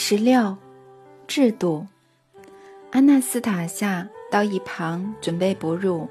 [0.00, 0.56] 十六，
[1.26, 1.84] 制度。
[2.92, 6.08] 阿纳斯塔夏到一旁准备哺乳，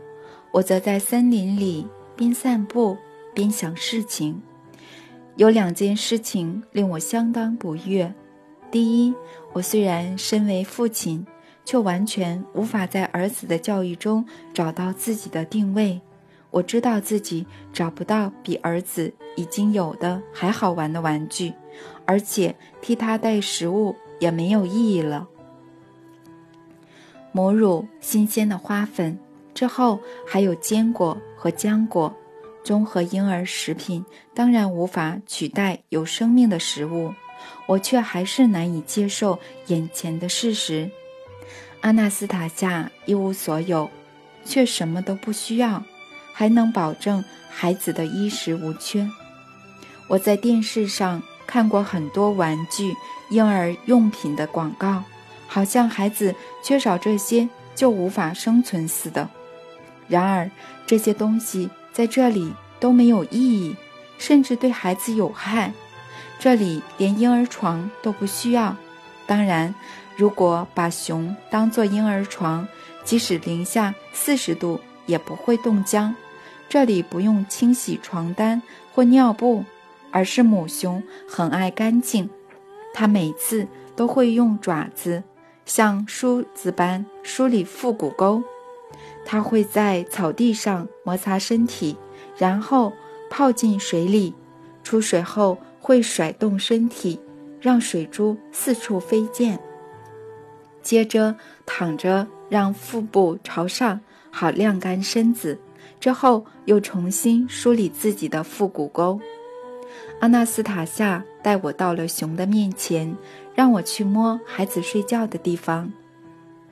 [0.51, 2.97] 我则在森林里边散步
[3.33, 4.41] 边想事情。
[5.37, 8.13] 有两件事情令我相当不悦。
[8.69, 9.15] 第一，
[9.53, 11.25] 我虽然身为父亲，
[11.63, 14.23] 却完全无法在儿子的教育中
[14.53, 16.01] 找到自己的定位。
[16.49, 21.53] 我知道自己找不到比儿子已经有的还好玩的玩具，
[22.05, 25.27] 而且替他带食物也没有意义了。
[27.31, 29.19] 母乳、新鲜的花粉，
[29.53, 32.15] 之后还有坚果和浆果，
[32.63, 37.13] 综合婴儿食品当然无法取代有生命的食物。
[37.67, 40.89] 我却还是难以接受眼前的事实：
[41.81, 43.91] 阿纳斯塔夏一无所有，
[44.43, 45.83] 却什么都不需要。
[46.37, 49.09] 还能保证孩子的衣食无缺。
[50.07, 52.93] 我在电视上看过很多玩具、
[53.31, 55.03] 婴儿用品的广告，
[55.47, 59.27] 好像孩子缺少这些就无法生存似的。
[60.07, 60.51] 然而，
[60.85, 63.75] 这些东西在这里都没有意义，
[64.19, 65.73] 甚至对孩子有害。
[66.37, 68.77] 这里连婴儿床都不需要。
[69.25, 69.73] 当然，
[70.15, 72.67] 如果把熊当作婴儿床，
[73.03, 76.15] 即使零下四十度也不会冻僵。
[76.69, 78.61] 这里不用清洗床单
[78.93, 79.63] 或尿布，
[80.11, 82.29] 而是母熊很爱干净。
[82.93, 85.23] 它每次都会用爪子
[85.65, 88.43] 像梳子般梳理腹股沟。
[89.25, 91.97] 它会在草地上摩擦身体，
[92.37, 92.91] 然后
[93.29, 94.33] 泡进水里。
[94.83, 97.19] 出水后会甩动身体，
[97.59, 99.59] 让水珠四处飞溅。
[100.81, 103.99] 接着躺着，让腹部朝上，
[104.31, 105.59] 好晾干身子。
[105.99, 109.19] 之后又重新梳理自己的腹股沟。
[110.19, 113.15] 阿纳斯塔夏带我到了熊的面前，
[113.55, 115.91] 让我去摸孩子睡觉的地方，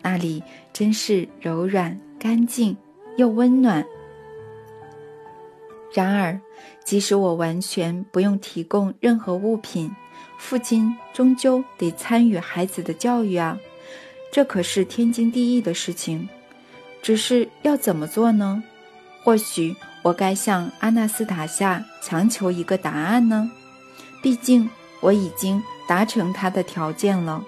[0.02, 0.44] 那里
[0.74, 2.75] 真是柔软、干净
[3.18, 3.85] 又温暖。
[5.94, 6.40] 然而，
[6.84, 9.90] 即使我完全不用提供任何物品，
[10.38, 13.58] 父亲终究得参与孩子的教育啊，
[14.31, 16.28] 这可是天经地义的事情。
[17.02, 18.64] 只是要怎么做呢？
[19.25, 23.50] 或许我该向阿纳斯塔夏强求一个答案呢？
[24.22, 24.69] 毕竟
[25.00, 27.44] 我已经达成他的条件了，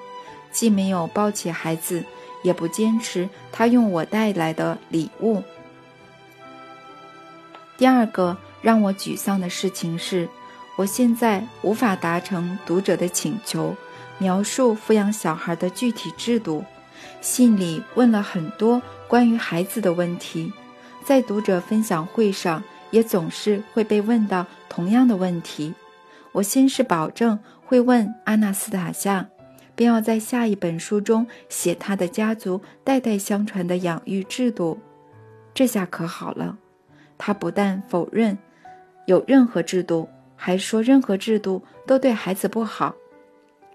[0.51, 2.03] 既没有抱起孩子，
[2.41, 5.43] 也不坚持他用我带来的礼物。
[7.77, 10.27] 第二个让我沮丧的事情是，
[10.77, 13.75] 我现在无法达成读者的请求，
[14.17, 16.65] 描述抚养小孩的具体制度。
[17.21, 20.51] 信里问了很多关于孩子的问题。
[21.07, 25.73] 在读者分享会上，也总是会被问到同样的问题。
[26.33, 29.25] 我先是保证会问阿纳斯塔夏，
[29.73, 34.77] 便要在下一本书中写他的家族代代相传的养育制度。
[35.53, 36.57] 这下可好了，
[37.17, 38.37] 他不但否认
[39.05, 42.93] 有任何制度，还说任何制度都对孩子不好。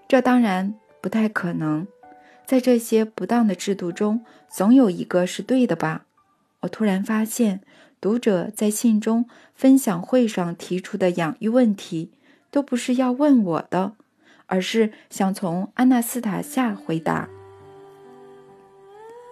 [0.07, 1.87] 这当然不太可能，
[2.45, 6.05] 在这些不当的制度中，总有一个是对的吧？
[6.63, 7.61] 我突然发现，
[7.99, 12.11] 读者在信中分享会上提出的养育问题，
[12.51, 13.93] 都不是要问我的，
[14.45, 17.27] 而是想从安娜斯塔夏回答。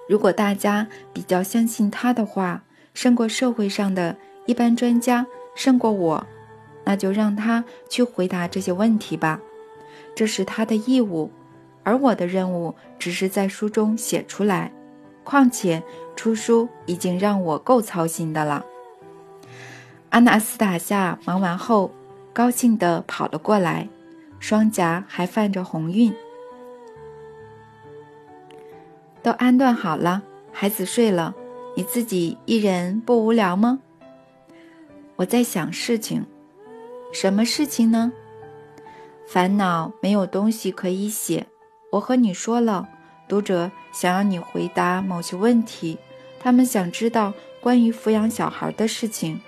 [0.09, 5.25] 如果大家比较相信他的话，胜过社会上的一般专家，
[5.55, 6.27] 胜过我，
[6.83, 9.39] 那就让他去回答这些问题吧，
[10.13, 11.31] 这是他的义务，
[11.83, 14.73] 而我的任务只是在书中写出来。
[15.23, 15.83] 况且
[16.21, 18.63] 出书已经让我够操心的了。
[20.11, 21.89] 阿纳斯塔夏忙完后，
[22.31, 23.89] 高兴地跑了过来，
[24.39, 26.13] 双颊还泛着红晕。
[29.23, 30.21] 都安顿好了，
[30.51, 31.33] 孩子睡了，
[31.75, 33.79] 你自己一人不无聊吗？
[35.15, 36.23] 我在想事情，
[37.11, 38.13] 什么事情呢？
[39.25, 41.47] 烦恼没有东西可以写，
[41.93, 42.87] 我和你说了。
[43.27, 45.97] 读者想要你回答某些问题，
[46.41, 49.39] 他们想知道关于抚养小孩的事情。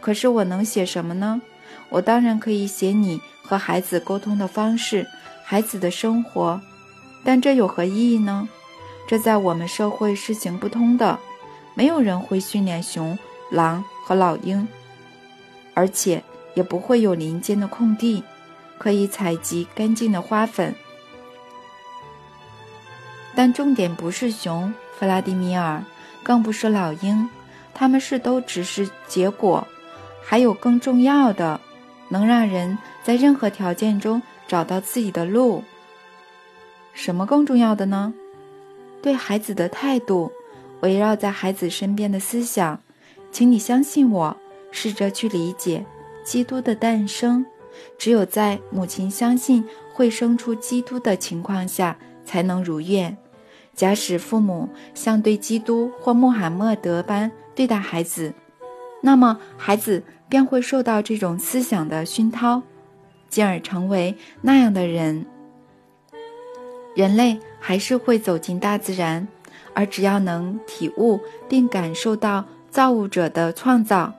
[0.00, 1.42] 可是我能写什么呢？
[1.90, 5.06] 我当然可以写你和孩子沟通的方式，
[5.44, 6.60] 孩子的生活，
[7.22, 8.48] 但这有何意义呢？
[9.06, 11.18] 这在我们社会是行不通的。
[11.74, 13.16] 没有人会训练熊、
[13.50, 14.66] 狼和老鹰，
[15.74, 16.22] 而且
[16.54, 18.24] 也不会有林间的空地，
[18.78, 20.74] 可以采集干净的花粉。
[23.34, 25.84] 但重点不是熊，弗拉迪米尔，
[26.24, 27.28] 更不是老鹰，
[27.72, 29.66] 他们是都只是结果，
[30.24, 31.60] 还有更重要的，
[32.08, 35.62] 能让人在任何条件中找到自己的路。
[36.92, 38.12] 什么更重要的呢？
[39.00, 40.32] 对孩子的态度，
[40.80, 42.80] 围绕在孩子身边的思想，
[43.30, 44.36] 请你相信我，
[44.72, 45.86] 试着去理解
[46.24, 47.46] 基督的诞生。
[47.96, 53.16] 只有在母亲相信会生出基督的情况下，才能如愿。
[53.78, 58.34] 假使父母像对基督或穆罕默德般对待孩子，
[59.00, 62.60] 那么孩子便会受到这种思想的熏陶，
[63.28, 65.24] 进而成为那样的人。
[66.96, 69.28] 人类还是会走进大自然，
[69.74, 74.12] 而只要能体悟并感受到造物者的创造，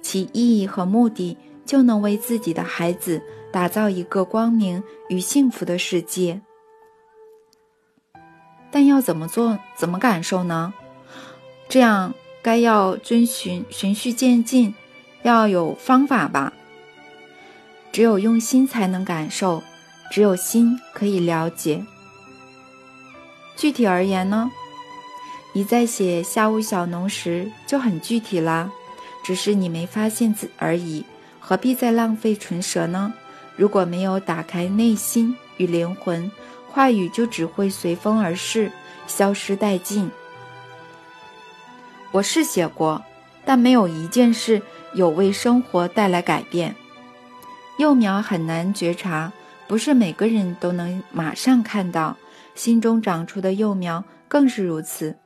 [0.00, 1.36] 其意义和目的，
[1.66, 3.20] 就能为自己的孩子
[3.52, 6.40] 打造一个光明与幸福的世界。
[8.74, 10.74] 但要怎么做，怎么感受呢？
[11.68, 12.12] 这样
[12.42, 14.74] 该要遵循循序渐进，
[15.22, 16.52] 要有方法吧。
[17.92, 19.62] 只有用心才能感受，
[20.10, 21.84] 只有心可以了解。
[23.54, 24.50] 具体而言呢，
[25.52, 28.72] 你在写《下午小农》时就很具体啦，
[29.22, 31.04] 只是你没发现自而已。
[31.38, 33.14] 何必再浪费唇舌呢？
[33.54, 36.28] 如果没有打开内心与灵魂，
[36.74, 38.68] 话语就只会随风而逝，
[39.06, 40.10] 消失殆尽。
[42.10, 43.00] 我是写过，
[43.44, 44.60] 但没有一件事
[44.92, 46.74] 有为生活带来改变。
[47.78, 49.32] 幼苗很难觉察，
[49.68, 52.16] 不是每个人都能马上看到。
[52.56, 55.16] 心中长出的幼苗更是如此。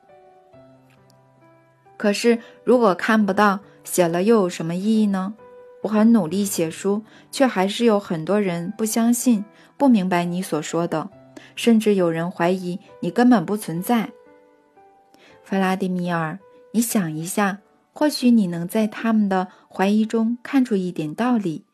[1.97, 5.33] 可是，如果看不到，写了又有什么意义呢？
[5.81, 9.43] 我很努力写书，却还是有很多人不相信、
[9.77, 11.09] 不明白你所说的，
[11.55, 14.11] 甚至有人怀疑你根本不存在。
[15.43, 16.39] 弗拉迪米尔，
[16.71, 17.59] 你想一下，
[17.93, 21.65] 或许你能在他们的怀疑中看出一点道理。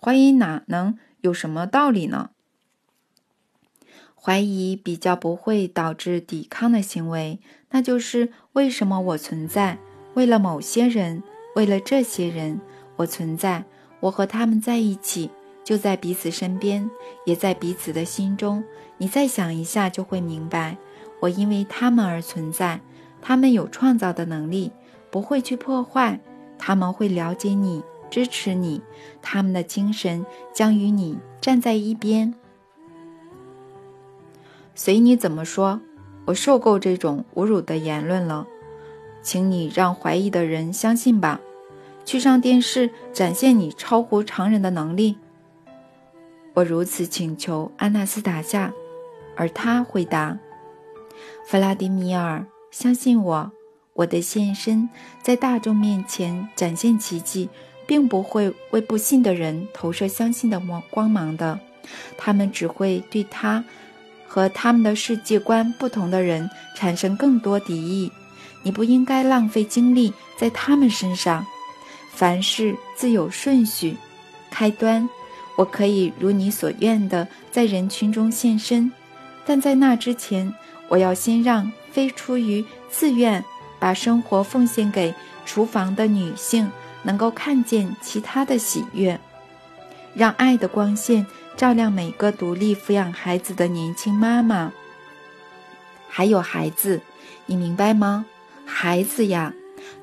[0.00, 2.30] 怀疑哪能有什么道理呢？
[4.14, 7.40] 怀疑比较不会导致抵抗的行为，
[7.70, 9.78] 那就是为什么我存在？
[10.14, 11.22] 为了某些人，
[11.56, 12.60] 为了这些人，
[12.96, 13.64] 我存在。
[14.00, 15.30] 我和他们在一起，
[15.64, 16.88] 就在彼此身边，
[17.24, 18.62] 也在彼此的心中。
[18.98, 20.76] 你再想一下，就会明白，
[21.20, 22.80] 我因为他们而存在。
[23.20, 24.70] 他们有创造的能力，
[25.10, 26.20] 不会去破坏。
[26.58, 28.82] 他们会了解你，支持你。
[29.22, 32.34] 他们的精神将与你站在一边。
[34.74, 35.80] 随你怎么说，
[36.26, 38.46] 我受够这种侮辱的言论了，
[39.22, 41.40] 请你让怀疑的人相信吧，
[42.04, 45.16] 去上电视展现你超乎常人的能力。
[46.54, 48.72] 我如此请求安娜斯塔夏，
[49.36, 50.38] 而他回答
[51.46, 53.52] ：“弗拉迪米尔，相信我，
[53.92, 54.88] 我的现身
[55.22, 57.48] 在大众面前展现奇迹，
[57.86, 61.58] 并不会为不信的人投射相信的光光芒的，
[62.16, 63.64] 他们只会对他。”
[64.26, 68.10] 和他们的世界观不同的人产生更多敌意，
[68.64, 71.46] 你不应该浪费精力在他们身上。
[72.10, 73.96] 凡事自有顺序，
[74.50, 75.08] 开端，
[75.56, 78.92] 我可以如你所愿的在人群中现身，
[79.46, 80.52] 但在那之前，
[80.88, 83.44] 我要先让非出于自愿
[83.78, 85.14] 把生活奉献给
[85.44, 86.70] 厨房的女性
[87.02, 89.20] 能够看见其他的喜悦，
[90.14, 91.26] 让爱的光线。
[91.56, 94.72] 照亮每个独立抚养孩子的年轻妈妈，
[96.08, 97.00] 还有孩子，
[97.46, 98.26] 你明白吗？
[98.66, 99.54] 孩子呀，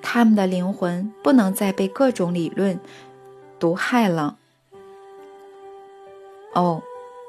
[0.02, 2.80] 他们的灵魂不能再被各种理论
[3.60, 4.38] 毒害了。
[6.54, 6.82] 哦，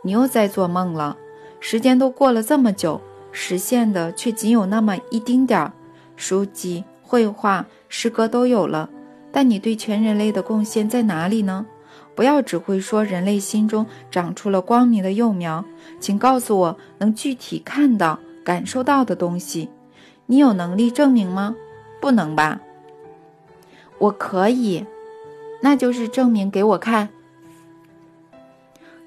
[0.02, 1.16] 你又在做梦了。
[1.60, 3.00] 时间都过了这么久，
[3.30, 5.72] 实现的却仅有那么一丁点儿。
[6.16, 8.90] 书籍、绘画、诗歌都有了，
[9.30, 11.66] 但你对全人类的贡献在哪里呢？
[12.14, 15.64] 不要只会说人类心中长出了光明的幼苗，
[15.98, 19.70] 请告诉我能具体看到、感受到的东西。
[20.26, 21.54] 你有能力证明吗？
[22.00, 22.60] 不能吧。
[23.98, 24.84] 我可以，
[25.62, 27.08] 那就是证明给我看。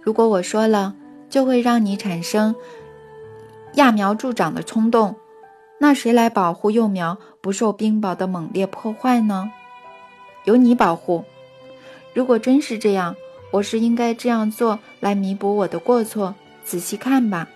[0.05, 0.93] 如果我说了，
[1.31, 2.53] 就会让你产生
[3.73, 5.15] 揠苗助长的冲动，
[5.79, 9.51] 那谁来保护幼苗不受冰雹的猛烈破坏呢？
[10.43, 11.25] 由你保护。
[12.13, 13.15] 如果真是这样，
[13.49, 16.35] 我是应该这样做来弥补我的过错。
[16.63, 17.47] 仔细看吧，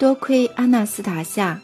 [0.00, 1.60] 多亏阿纳斯塔夏，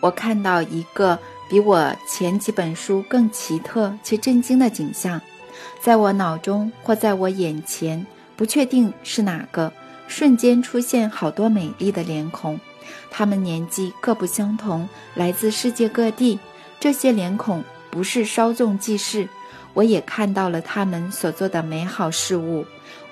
[0.00, 5.20] 我看到一个比我前几本书更奇特且震惊的景象，
[5.80, 9.72] 在我脑中或在我眼前，不确定是哪个，
[10.08, 12.58] 瞬间出现好多美丽的脸孔，
[13.10, 16.38] 他们年纪各不相同，来自世界各地，
[16.78, 17.64] 这些脸孔。
[17.92, 19.28] 不是稍纵即逝，
[19.74, 22.64] 我也看到了他们所做的美好事物。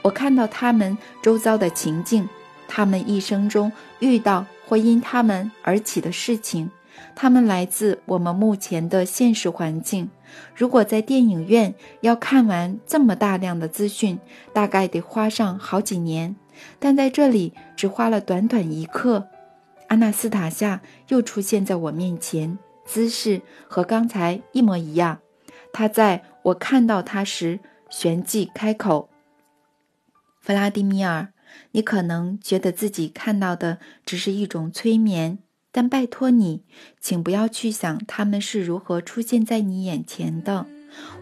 [0.02, 2.28] 我看到他们周遭的情境，
[2.68, 6.70] 他们一生中遇到或因他们而起的事情，
[7.20, 10.08] 他们来自我们目前的现实环境。
[10.54, 14.20] 如果在电影院要看完这么大量的资讯，
[14.52, 16.36] 大概得花上好几年，
[16.78, 19.26] 但在这里只花了短短一刻。
[19.88, 25.18] 阿纳斯塔夏又出现在我面前，姿势和刚才一模一样。
[25.72, 27.58] 他在我看到他时
[27.90, 29.10] 旋即开口
[30.40, 31.32] ：“弗拉迪米尔，
[31.72, 35.38] 你可能觉得自己看到的只是一种催眠，
[35.70, 36.62] 但拜托你，
[37.00, 40.66] 请不要去想他们是如何出现在你眼前的。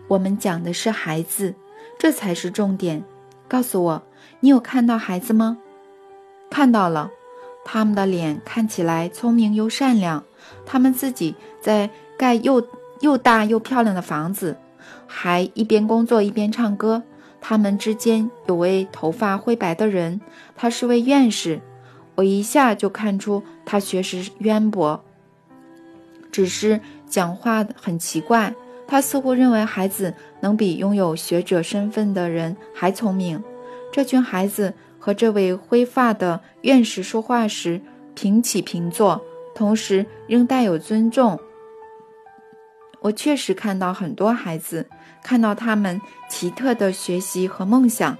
[0.09, 1.55] 我们讲的是孩子，
[1.99, 3.03] 这才是重点。
[3.49, 4.03] 告诉我，
[4.41, 5.59] 你有看到孩子吗？
[6.51, 7.11] 看到了。”
[7.69, 10.23] 他们的脸看起来聪明又善良，
[10.65, 12.65] 他们自己在盖又
[13.01, 14.57] 又大又漂亮的房子，
[15.05, 17.03] 还一边工作一边唱歌。
[17.41, 20.21] 他们之间有位头发灰白的人，
[20.55, 21.61] 他是位院士，
[22.17, 25.05] 我一下就看出他学识渊博，
[26.33, 28.53] 只是讲话很奇怪。
[28.89, 33.43] 他似乎认为孩子能比拥有学者身份的人还聪明。
[33.93, 34.75] 这群孩子。
[34.99, 37.81] 和这位灰发的院士说话时
[38.17, 41.39] 平起平坐，同时仍带有尊重。
[42.99, 44.89] 我确实看到很多孩子，
[45.23, 48.19] 看到他们奇特的学习和梦想，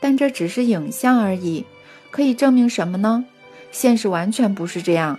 [0.00, 1.66] 但这只是影像而已。
[2.10, 3.24] 可以证明什么呢？
[3.70, 5.18] 现实完全不是这样。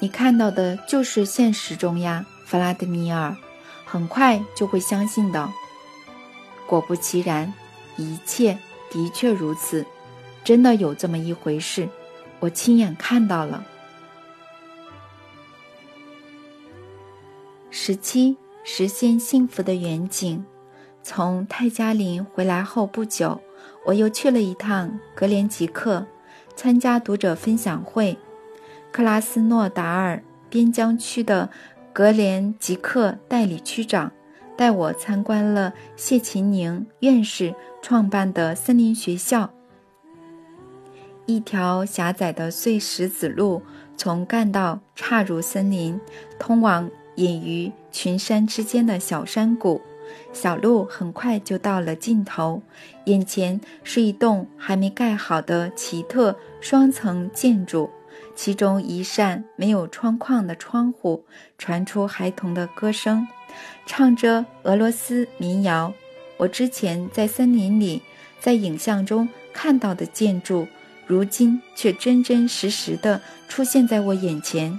[0.00, 3.36] 你看到的就是现实中呀，弗拉德米尔，
[3.84, 5.48] 很快就会相信的。
[6.66, 7.52] 果不其然。
[8.00, 8.56] 一切
[8.92, 9.84] 的确如此，
[10.44, 11.88] 真的有这么一回事，
[12.38, 13.64] 我亲眼看到了。
[17.72, 20.46] 十七，实现幸福的远景。
[21.02, 23.40] 从泰加林回来后不久，
[23.88, 26.06] 我又去了一趟格连吉克，
[26.54, 28.18] 参加读者分享会。
[28.92, 31.48] 克拉斯诺达尔边疆区的
[31.94, 34.12] 格连吉克代理区长。
[34.58, 39.50] 带我参观了谢秦宁院士创办的森林学校。
[41.26, 43.62] 一条狭窄的碎石子路
[43.96, 45.98] 从干道岔入森林，
[46.40, 49.80] 通往隐于群山之间的小山谷。
[50.40, 52.62] 小路很快就到了尽头，
[53.06, 57.90] 眼前是一栋还没盖好的奇特双层建筑，
[58.36, 61.24] 其中一扇没有窗框的窗户
[61.58, 63.26] 传出孩童的歌声。
[63.84, 65.92] 唱着俄罗斯民谣，
[66.36, 68.00] 我之前在森林里，
[68.38, 70.68] 在影像中看到的建筑，
[71.04, 74.78] 如今却真真实实的出现在我眼前。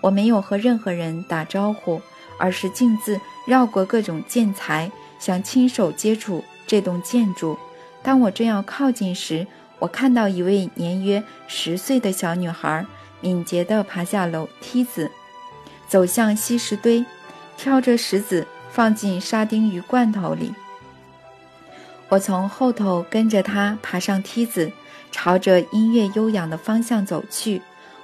[0.00, 2.00] 我没有和任何人打招呼，
[2.38, 7.58] 而是径自绕过各种建材，想亲手接触这栋建筑。
[8.02, 9.46] 当我正要靠近时，
[9.78, 12.86] 我看到一位年约十岁的小女孩
[13.20, 15.10] 敏捷地爬下楼梯子，
[15.88, 17.04] 走向稀石堆。
[17.54, 20.52] 挑着石子放进沙丁鱼罐头里。
[22.08, 24.72] 我从后头跟着他爬上梯子，
[25.12, 27.62] 朝着音乐悠扬的方向走去。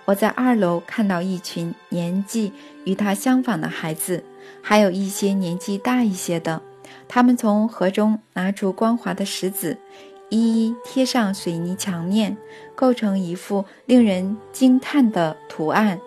[0.09, 2.51] 我在二楼看到一群年纪
[2.85, 4.25] 与他相仿的孩子，
[4.63, 6.63] 还有一些年纪大一些的。
[7.07, 9.77] 他们从河中拿出光滑的石子，
[10.31, 12.35] 一一贴上水泥墙面，
[12.75, 16.01] 构成一幅令人惊叹的图案。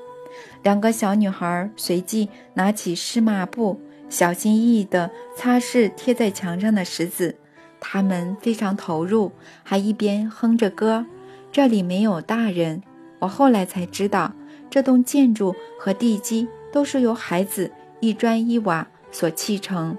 [0.63, 3.79] 两个小女孩随即拿起湿抹布，
[4.09, 7.35] 小心翼翼地擦拭贴在墙上的石子。
[7.79, 9.31] 她们非常投入，
[9.61, 11.05] 还一边哼着歌。
[11.51, 12.81] 这里没有大人。
[13.21, 14.33] 我后来才知道，
[14.67, 19.95] 这栋建筑和地基都是由孩子一砖一瓦所砌成，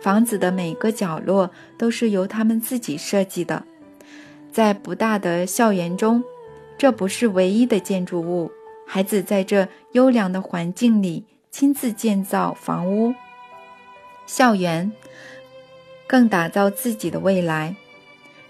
[0.00, 3.64] 房子的每个角落都是由他们自己设计的。
[4.52, 6.22] 在不大的校园中，
[6.78, 8.52] 这不是唯一的建筑物。
[8.86, 13.14] 孩子在这优良的环境里亲自建造房屋、
[14.26, 14.92] 校园，
[16.06, 17.74] 更打造自己的未来。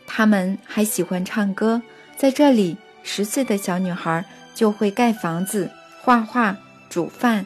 [0.07, 1.81] 他们还喜欢唱歌，
[2.17, 5.71] 在这里，十岁的小女孩就会盖房子、
[6.02, 6.57] 画画、
[6.88, 7.45] 煮饭、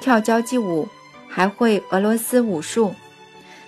[0.00, 0.88] 跳交际舞，
[1.28, 2.94] 还会俄罗斯武术。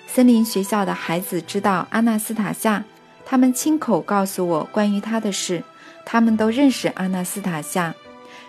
[0.07, 2.85] 森林学校的孩子知道阿纳斯塔夏，
[3.25, 5.63] 他们亲口告诉我关于他的事。
[6.05, 7.93] 他们都认识阿纳斯塔夏。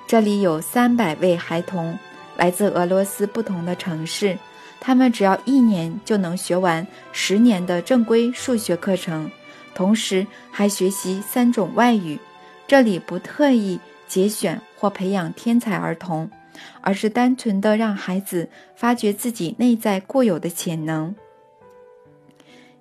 [0.06, 1.98] 这里有三百位孩童，
[2.38, 4.38] 来自俄罗斯不同的城市。
[4.80, 9.30] 他们只要一年就能学完十年的正规数学课程，
[9.78, 12.18] 同时还学习三种外语。
[12.66, 16.32] 这里不特意节选或培养天才儿童，
[16.82, 21.16] 而是单纯的让孩子发掘自己内在固有的潜能。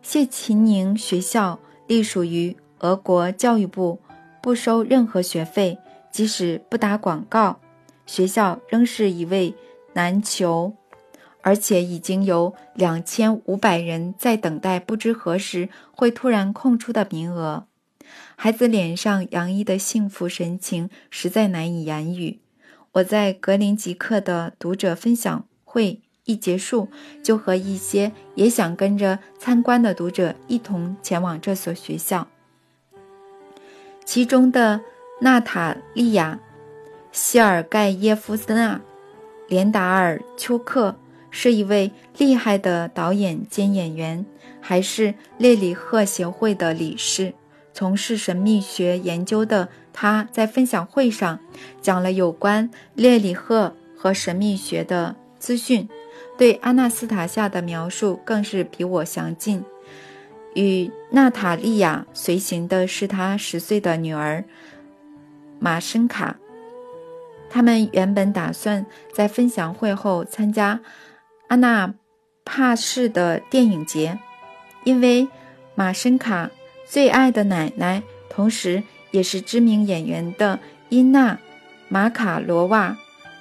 [0.00, 4.00] 谢秦宁学校隶属于俄国教育部，
[4.40, 5.76] 不收任何学费，
[6.10, 7.60] 即使不打广告，
[8.06, 9.54] 学校仍是一位
[9.92, 10.72] 难求，
[11.46, 17.68] 而且已经有两千五百人在等待，不知何时会突然空出的名额。
[18.34, 22.40] 孩子脸上洋溢的幸福神情实在难以言语。
[22.94, 26.00] 我在格林吉克的读者分享会。
[26.24, 26.88] 一结束，
[27.22, 32.26] 就和一些也想跟着参观的读者一同前往这所学校。
[34.04, 34.80] 其中的
[35.20, 36.40] 娜塔莉亚·
[37.12, 38.74] 希尔盖耶夫斯娜·
[39.46, 40.96] 连达尔丘克
[41.38, 44.24] 是一位厉害的导演兼演员，
[44.58, 47.34] 还是列里赫协会的理事。
[47.74, 51.38] 从事神秘学研究的他，在分享会上
[51.82, 55.86] 讲了有关列里赫和神秘学的资讯。
[56.38, 59.62] 对阿纳斯塔夏的描述更是比我详尽。
[60.54, 64.42] 与娜塔莉亚随行的是他十岁的女儿
[65.58, 66.38] 马申卡。
[67.50, 70.80] 他们原本打算在分享会后参加
[71.48, 71.94] 阿纳
[72.44, 74.18] 帕市的电影节，
[74.84, 75.28] 因为
[75.74, 76.50] 马申卡
[76.86, 81.38] 最爱的奶奶，同时也是知名演员的伊娜
[81.88, 82.96] 马卡罗娃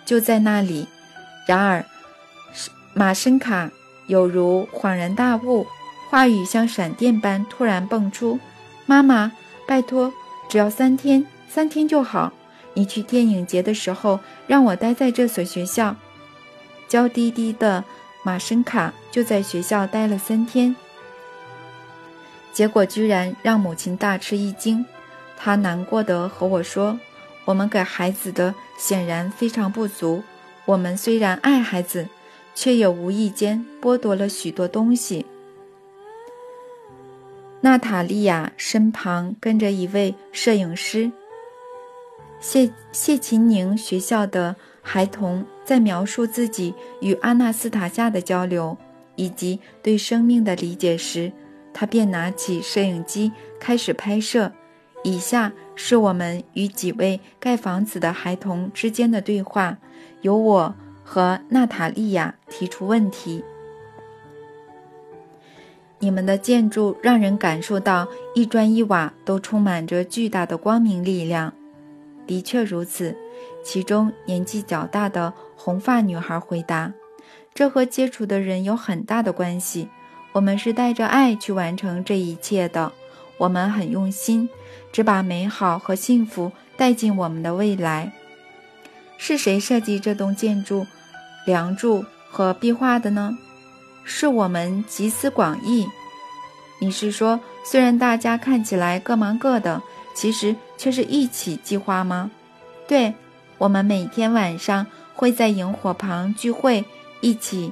[0.06, 0.88] 就在那里。
[1.48, 1.86] 然而。
[2.98, 3.70] 马申卡
[4.08, 5.68] 有如恍然大悟，
[6.10, 8.40] 话语像闪电般突然蹦出
[8.88, 9.34] ：“妈妈，
[9.68, 10.14] 拜托，
[10.48, 12.32] 只要三天，三天就好。
[12.74, 15.98] 你去电影节的时候，让我待在这所学校。”
[16.88, 17.84] 娇滴滴的
[18.24, 20.75] 马申卡就在学校待了三天，
[22.51, 24.86] 结果居然让母亲大吃一惊。
[25.38, 27.00] 她难过的和我说
[27.46, 30.24] ：“我们给孩子的显然非常不足。
[30.65, 32.08] 我们虽然爱孩子。”
[32.58, 35.25] 却也无意间剥夺了许多东西。
[37.60, 41.12] 娜塔莉亚身旁跟着一位摄影师。
[42.39, 48.78] 谢谢秦宁学校的孩童在描述自己与阿纳斯塔夏的交流
[49.17, 51.32] 以及对生命的理解时，
[51.73, 54.51] 他便拿起摄影机开始拍摄。
[55.04, 59.78] 以下是我们与几位盖房子的孩童之间的对话，
[60.21, 60.75] 由我。
[61.08, 63.43] 和娜塔莉亚提出问题
[66.01, 71.54] ：“你们的建筑让人感受到一砖一瓦都充满着巨大的光明力量。”
[72.25, 73.15] 的确如此，
[73.63, 75.32] 其中年纪较大的
[75.65, 76.93] 红发女孩回答
[77.56, 79.89] ：“这和接触的人有很大的关系。
[80.34, 82.91] 我们是带着爱去完成这一切的。
[83.39, 84.47] 我们很用心，
[84.91, 88.12] 只把美好和幸福带进我们的未来。”
[89.17, 90.86] 是谁设计这栋建筑、
[91.47, 93.36] 梁柱和壁画的呢？
[94.04, 95.88] 是我们集思广益。
[96.78, 99.82] 你是说，虽然大家看起来各忙各的，
[100.13, 102.30] 其实却是一起计划吗？
[102.88, 103.15] 对，
[103.58, 106.86] 我们每天晚上会在萤火旁聚会，
[107.21, 107.71] 一起，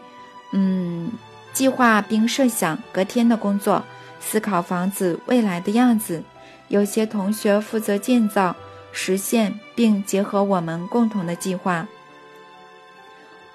[0.51, 1.11] 嗯，
[1.51, 3.83] 计划并设想隔天的工作，
[4.19, 6.23] 思考房子未来的样子。
[6.69, 8.55] 有些同学负责建造。
[8.95, 11.87] 实现并结合我们共同的计划。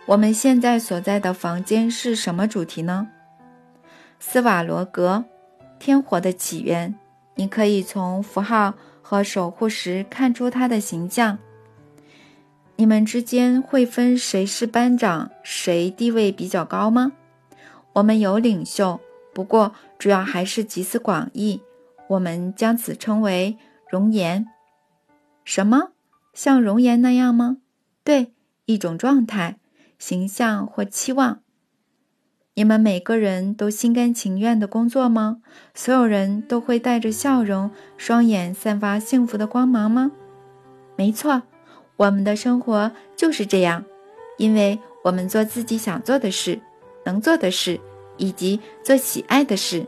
[0.05, 3.07] 我们现在所在的房间是什么主题呢？
[4.19, 5.25] 斯瓦罗格，
[5.79, 6.93] 天火的起源。
[7.37, 11.39] 你可以从符号和守护石看出它的形象。
[12.81, 17.11] 你们之间会分谁是班长，谁地位比较高吗？
[17.95, 19.01] 我们有领袖，
[19.35, 21.61] 不过主要还是集思广益。
[22.07, 23.59] 我们将此称为
[23.91, 24.47] 容颜。
[25.45, 25.89] 什么？
[26.33, 27.57] 像容颜那样吗？
[28.05, 28.33] 对，
[28.67, 29.59] 一种状态、
[29.99, 31.41] 形象或期望。
[32.55, 35.39] 你们每个人都心甘情愿的工作吗？
[35.75, 40.13] 所有人都会带着笑容，双眼散发幸福的光芒吗？
[40.97, 41.43] 没错，
[41.99, 43.85] 我们的生活就是这样，
[44.39, 46.59] 因为我们做自己想做的事、
[47.05, 47.79] 能做的事，
[48.17, 49.87] 以及做喜爱的事。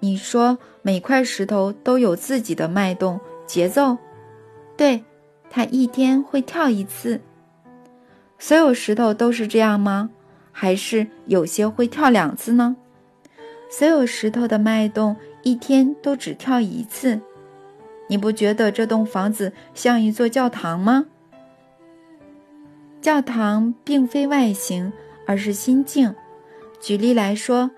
[0.00, 3.18] 你说每块石头都有自己的脉动。
[3.44, 3.98] 节奏，
[4.78, 5.04] 对，
[5.50, 7.20] 它一天会跳一次。
[8.38, 10.08] 所有石头都是这样吗？
[10.50, 12.74] 还是有些会跳两次呢？
[13.68, 17.20] 所有石头的脉动一天都只跳一次。
[18.12, 21.06] 你不觉得这栋房子像一座教堂吗？
[23.00, 24.92] 教堂并非外形，
[25.26, 26.14] 而是心境。
[26.78, 27.70] 举例来说，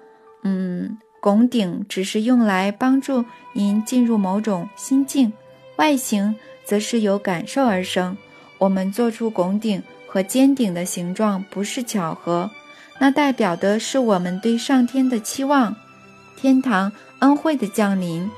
[0.43, 5.33] 嗯，拱顶只是用来帮助您进入某种心境。
[5.77, 8.17] 外形则是由感受而生。
[8.59, 12.51] 我们做出拱顶和尖顶的形状不是巧合，
[12.99, 15.77] 那代表的是我们对上天的期望，
[16.37, 18.29] 天堂恩惠的降临。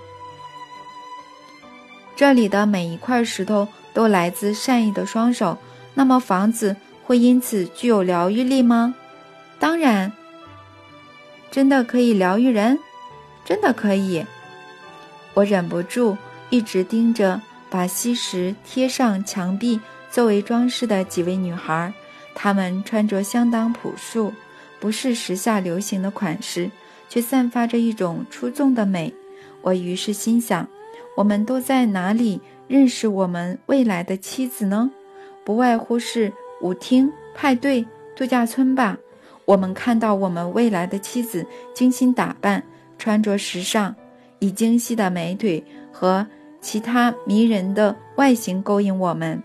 [2.17, 5.59] 这里的每一块石头都来自善意的双手，
[5.93, 6.75] 那么房子
[7.05, 8.95] 会因此具有疗愈力吗？
[9.59, 10.11] 当然，
[11.51, 12.79] 真的可以疗愈人，
[13.45, 14.25] 真的可以。
[15.35, 16.17] 我忍不住
[16.49, 19.79] 一直盯着把锡石贴上墙壁
[20.11, 21.93] 作为装饰的几位女孩，
[22.35, 24.33] 她们穿着相当朴素，
[24.81, 26.71] 不是时下流行的款式，
[27.11, 29.13] 却散发着一种出众的美。
[29.61, 30.67] 我于是心想。
[31.17, 34.91] 我们都在哪里认识我们未来的妻子呢？
[35.45, 38.99] 不外乎是舞厅、派对、度假村吧。
[39.47, 42.63] 我们看到我们未来的妻子精心打扮，
[42.99, 43.95] 穿着时尚，
[44.41, 46.27] 以精细的美腿和
[46.61, 49.43] 其他迷人的外形勾引我们。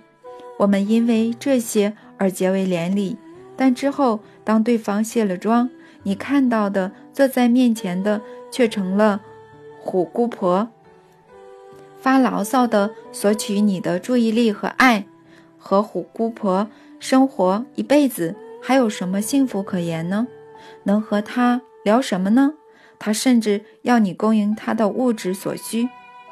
[0.58, 3.16] 我们因为这些而结为连理，
[3.56, 5.70] 但之后当对方卸了妆，
[6.04, 8.20] 你看到的坐在面前的
[8.52, 9.22] 却成了
[9.80, 10.68] 虎姑婆。
[12.02, 15.06] 发牢骚的索取你的注意力和爱，
[15.58, 16.68] 和虎姑婆
[17.00, 20.28] 生活一辈子，还有什么幸福可言呢？
[20.84, 22.54] 能和他聊什么呢？
[22.98, 25.88] 他甚至要你供应他的物质所需，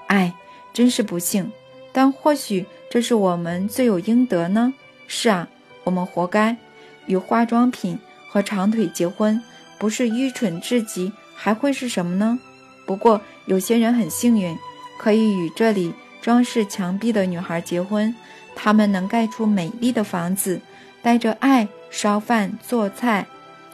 [0.08, 0.36] 哎，
[0.74, 1.52] 真是不幸。
[1.92, 4.74] 但或许这是我们罪有应得呢？
[5.08, 5.48] 是啊，
[5.84, 6.58] 我们活该。
[7.06, 9.42] 与化妆品和长腿结婚，
[9.80, 12.40] 不是愚蠢至极，还会是什么呢？
[12.86, 14.56] 不过有些人很幸运。
[15.00, 18.14] 可以与这里装饰墙壁的女孩结婚，
[18.54, 20.60] 她们能盖出美丽的房子，
[21.02, 23.26] 带着爱烧饭做菜，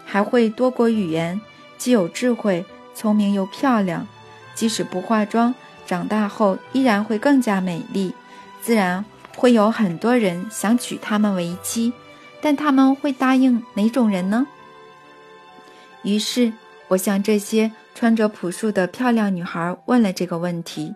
[0.05, 1.41] 还会多国语言，
[1.79, 4.07] 既有智慧、聪明又漂亮。
[4.53, 5.55] 即使不化妆，
[5.87, 8.13] 长大后依然会更加美丽。
[8.61, 9.03] 自然
[9.35, 11.91] 会有很多人想娶她们为妻，
[12.39, 14.45] 但他们会答应哪种人呢？
[16.03, 16.53] 于是，
[16.89, 20.93] 我向这些穿着朴素的漂亮女孩问了这个问题。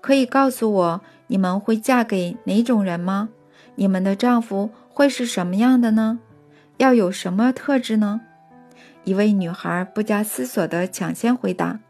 [0.00, 3.28] 可以告诉我你们会嫁给哪种人吗？
[3.74, 6.18] 你们的丈夫会是什么样的呢？
[6.78, 8.20] 要有什么特质呢？
[9.04, 11.80] 一位女孩不加思索地抢先回答：“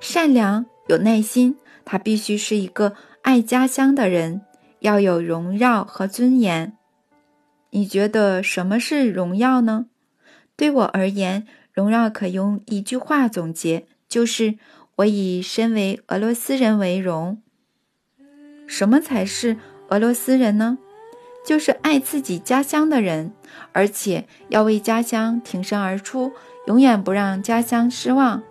[0.00, 4.42] 善良、有耐心，他必须是一个爱家乡的人，
[4.80, 6.72] 要有荣耀和尊严。”
[7.70, 9.86] 你觉得什么是荣耀呢？
[10.56, 14.58] 对我而言，荣耀可用一句话总结，就是。
[14.98, 17.40] 我以身为俄罗斯人为荣。
[18.66, 19.56] 什么才是
[19.90, 20.76] 俄罗斯人呢？
[21.44, 23.32] 就是爱自己家乡的人，
[23.72, 26.32] 而且要为家乡挺身而出，
[26.66, 28.42] 永远不让家乡失望。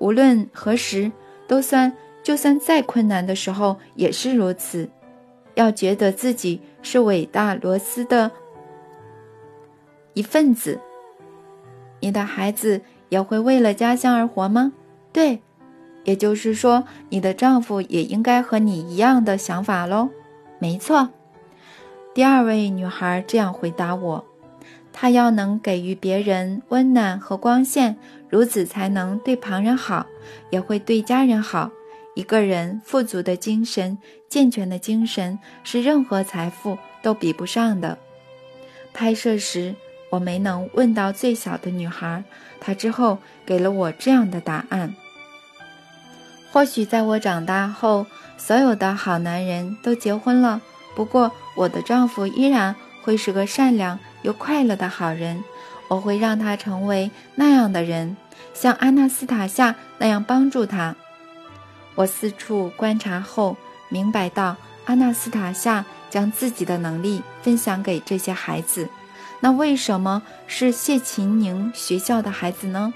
[0.00, 1.12] 无论何时，
[1.46, 4.90] 都算就算再困难的时候也是如此。
[5.54, 8.32] 要觉得自己是伟大罗斯的
[10.14, 10.80] 一份子。
[12.00, 14.72] 你的孩子也会为了家乡而活吗？
[15.12, 15.40] 对。
[16.06, 20.08] 也就是说，你的丈夫也应该和你一样的想法喽。
[20.58, 21.10] 没错，
[22.14, 24.24] 第二位女孩这样回答我：
[24.92, 27.96] 她要能给予别人温暖和光线，
[28.30, 30.06] 如此才能对旁人好，
[30.50, 31.70] 也会对家人好。
[32.14, 37.98] 一个人富足的精神、健全的精神，是任何财富都比不上的。
[38.94, 39.74] 拍摄时，
[40.10, 42.24] 我没能问到最小的女孩，
[42.60, 44.94] 她之后给了我这样的答案。
[46.56, 48.06] 或许在我长大后，
[48.38, 50.58] 所有的好男人都结婚了。
[50.94, 55.44] 不过，我的丈夫依然会是个善良又快乐的好人。
[55.88, 58.16] 我会让他成为那样的人，
[58.54, 60.96] 像阿纳斯塔夏那样帮助他。
[61.94, 63.58] 我四处观察后，
[63.90, 68.88] 明白到阿纳斯塔夏将自己的能力分享给这些孩子。
[69.40, 72.94] 那为什么是谢琴宁学校的孩子呢？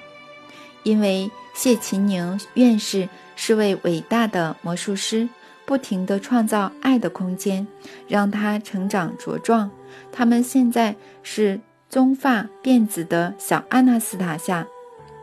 [0.82, 3.08] 因为谢琴宁院士。
[3.42, 5.26] 是位伟大的魔术师，
[5.64, 7.66] 不停地创造爱的空间，
[8.06, 9.70] 让他成长茁壮。
[10.12, 14.66] 他们现在是棕发辫子的小阿纳斯塔夏，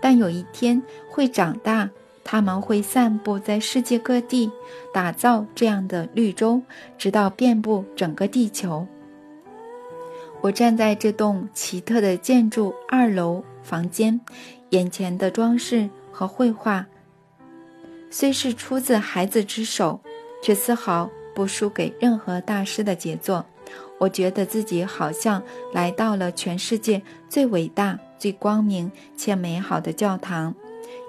[0.02, 1.88] 但有一天会长大，
[2.24, 4.50] 他们会散布在世界各地，
[4.91, 6.63] 打造这样的绿洲，
[6.98, 8.88] 直到遍布整个地球。
[10.41, 14.20] 我站在这栋奇特的建筑二楼房间，
[14.69, 16.86] 眼前的装饰和绘画。
[18.10, 20.01] 虽是出自孩子之手，
[20.41, 23.45] 却丝毫不输给任何大师的杰作。
[23.99, 30.56] 我觉得自己好像来到了全世界最伟大、最光明且美好的教堂，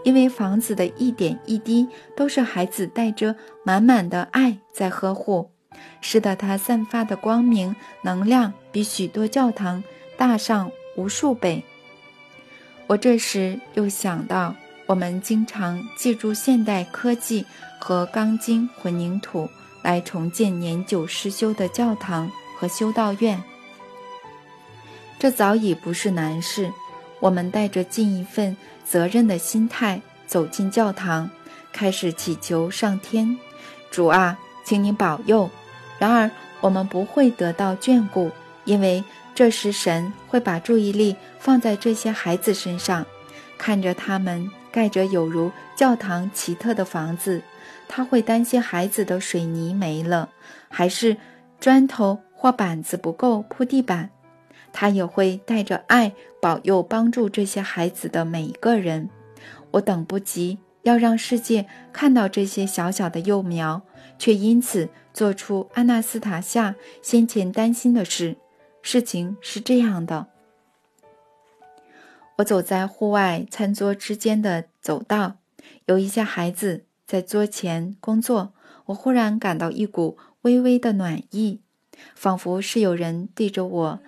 [0.04, 5.50] 因为房子的一点一滴都是孩子带着满满的爱在呵护，
[6.00, 9.84] 使得它散发的光明能量比许多教堂
[10.16, 11.62] 大上无数倍。
[12.88, 14.54] 我这时又想到，
[14.86, 17.44] 我们经常借助现代科技
[17.78, 19.46] 和钢筋混凝土
[19.82, 23.42] 来重建年久失修的教堂和修道院，
[25.18, 26.72] 这早已不是难事。
[27.20, 31.28] 我们带着尽一份责任的心态走进教堂，
[31.70, 33.38] 开始祈求上天
[33.92, 35.50] ：“主啊，请你保佑。”
[36.00, 36.30] 然而，
[36.62, 38.30] 我们不会得到眷顾，
[38.64, 39.04] 因为
[39.38, 43.06] 这时神会把注意力放在这些孩子身上，
[43.56, 47.40] 看着他们盖着有如教堂奇特的房子。
[47.86, 50.28] 他会担心孩子的水泥没了，
[50.68, 51.16] 还是
[51.60, 54.10] 砖头或板子不够铺地板。
[54.72, 59.08] 他也会带着爱保佑帮助这些孩子的每一个人。
[59.70, 63.82] 我等不及要让世界看到这些小小的幼苗，
[64.18, 64.88] 却因此。
[65.14, 68.36] 做出阿纳斯塔夏先前担心的事。
[68.90, 70.28] 事情是这样的：
[72.36, 75.36] 我走在户外餐桌之间的走道，
[75.84, 78.54] 有一些孩子在桌前工作。
[78.86, 81.60] 我忽然感到一股微微的暖意，
[82.14, 84.00] 仿佛是有人对着我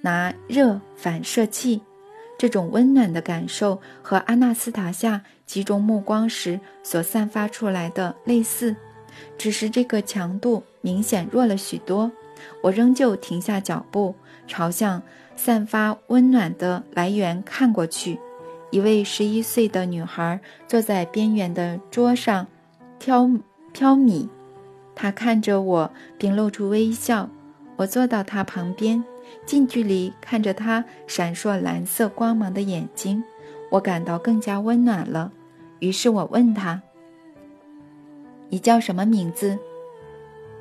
[0.00, 1.82] 拿热反射器。
[2.38, 8.74] 这种温暖的感受和阿纳斯塔夏集中目光时所散发出来的类似。
[9.36, 12.10] 只是这个强度明显弱了许多，
[12.62, 14.14] 我仍旧停下脚步，
[14.46, 15.02] 朝向
[15.36, 18.18] 散发温暖的来源看过去。
[18.70, 22.46] 一位十一岁的女孩坐在边缘的桌上，
[22.98, 23.30] 挑
[23.72, 24.28] 挑米。
[24.94, 27.28] 她看着我，并露出微笑。
[27.76, 29.02] 我坐到她旁边，
[29.44, 33.22] 近距离看着她闪烁蓝色光芒的眼睛，
[33.70, 35.32] 我感到更加温暖了。
[35.80, 36.80] 于是我问她。
[38.48, 39.58] 你叫什么名字？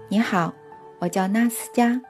[0.10, 0.54] 你好，
[1.00, 2.02] 我叫纳斯加。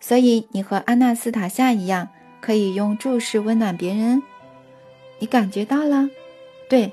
[0.00, 2.08] 所以你和阿纳斯塔夏一样，
[2.40, 4.22] 可以用注视温暖别人。
[5.18, 6.08] 你感觉到了？
[6.68, 6.92] 对，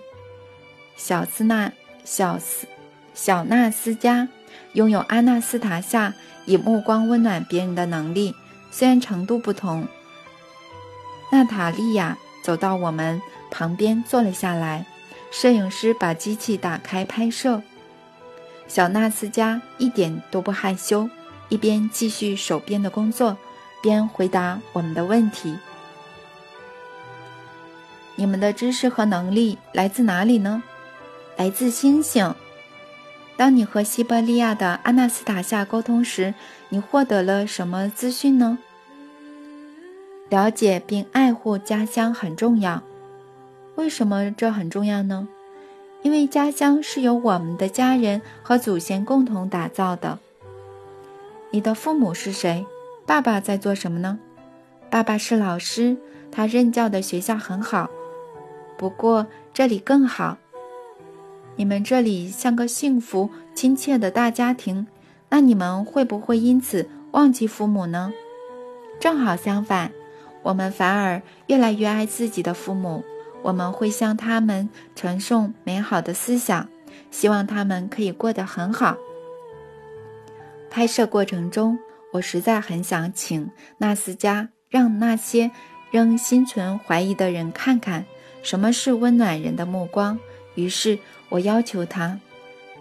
[0.96, 1.72] 小斯纳
[2.04, 2.68] 小斯
[3.13, 4.28] 小纳斯加
[4.74, 6.13] 拥有阿纳斯塔夏
[6.46, 8.34] 以目光温暖别人的能力，
[8.72, 9.88] 虽然程度不同。
[11.32, 14.86] 娜塔莉亚走到我们旁边坐了下来，
[15.32, 17.62] 摄影师把机器打开拍摄。
[18.68, 21.10] 小纳斯加一点都不害羞，
[21.50, 23.38] 一边继续手边的工作，
[23.82, 25.58] 边回答我们的问题。
[28.16, 30.64] 你们的知识和能力来自哪里呢？
[31.36, 32.34] 来自星星。
[33.38, 36.34] 当你和西伯利亚的阿纳斯塔夏沟通时，
[36.70, 38.58] 你获得了什么资讯呢？
[40.30, 42.82] 了解并爱护家乡很重要。
[43.76, 45.28] 为什么这很重要呢？
[46.02, 50.20] 因为家乡是由我们的家人和祖先共同打造的。
[51.56, 52.65] 你的父母是谁？
[53.06, 54.20] 爸爸在做什么呢？
[54.89, 55.96] 爸爸是老师，
[56.30, 57.89] 他任教的学校很好，
[58.78, 60.38] 不过这里更好。
[61.56, 64.86] 你们这里像个幸福亲切的大家庭，
[65.30, 68.12] 那你们会不会因此忘记父母呢？
[69.00, 69.94] 正好相反，
[70.44, 73.06] 我们反而越来越爱自己的父母。
[73.44, 76.68] 我们会向他们传送美好的思想，
[77.12, 78.98] 希望他们可以过得很好。
[80.76, 81.80] 拍摄过程中，
[82.12, 85.50] 我实在很想请纳斯加让那些
[85.90, 88.06] 仍心存怀疑的人看看
[88.44, 90.20] 什么是温暖人的目光。
[90.56, 92.20] 于是我要求他：“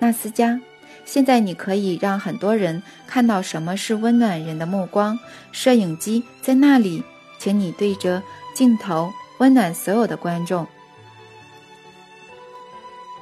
[0.00, 0.60] 纳斯加，
[1.04, 5.16] 现在你可以让很多人看到什么是温暖人的目光。
[5.52, 7.04] 摄影机在那里，
[7.38, 8.20] 请你对着
[8.54, 10.66] 镜头。”温暖所有的观众，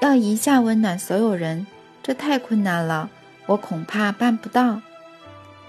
[0.00, 1.66] 要一下温暖所有人，
[2.02, 3.10] 这太困难了，
[3.46, 4.80] 我恐怕办不到。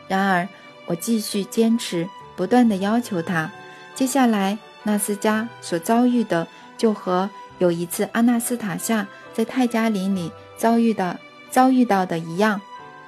[0.08, 0.48] 然而，
[0.86, 3.52] 我继续坚持，不断的要求他。
[3.96, 12.60] 接下来，纳斯加所遭遇的，就和有一次阿纳斯塔夏在泰加林里遭遇的遭遇到的一样。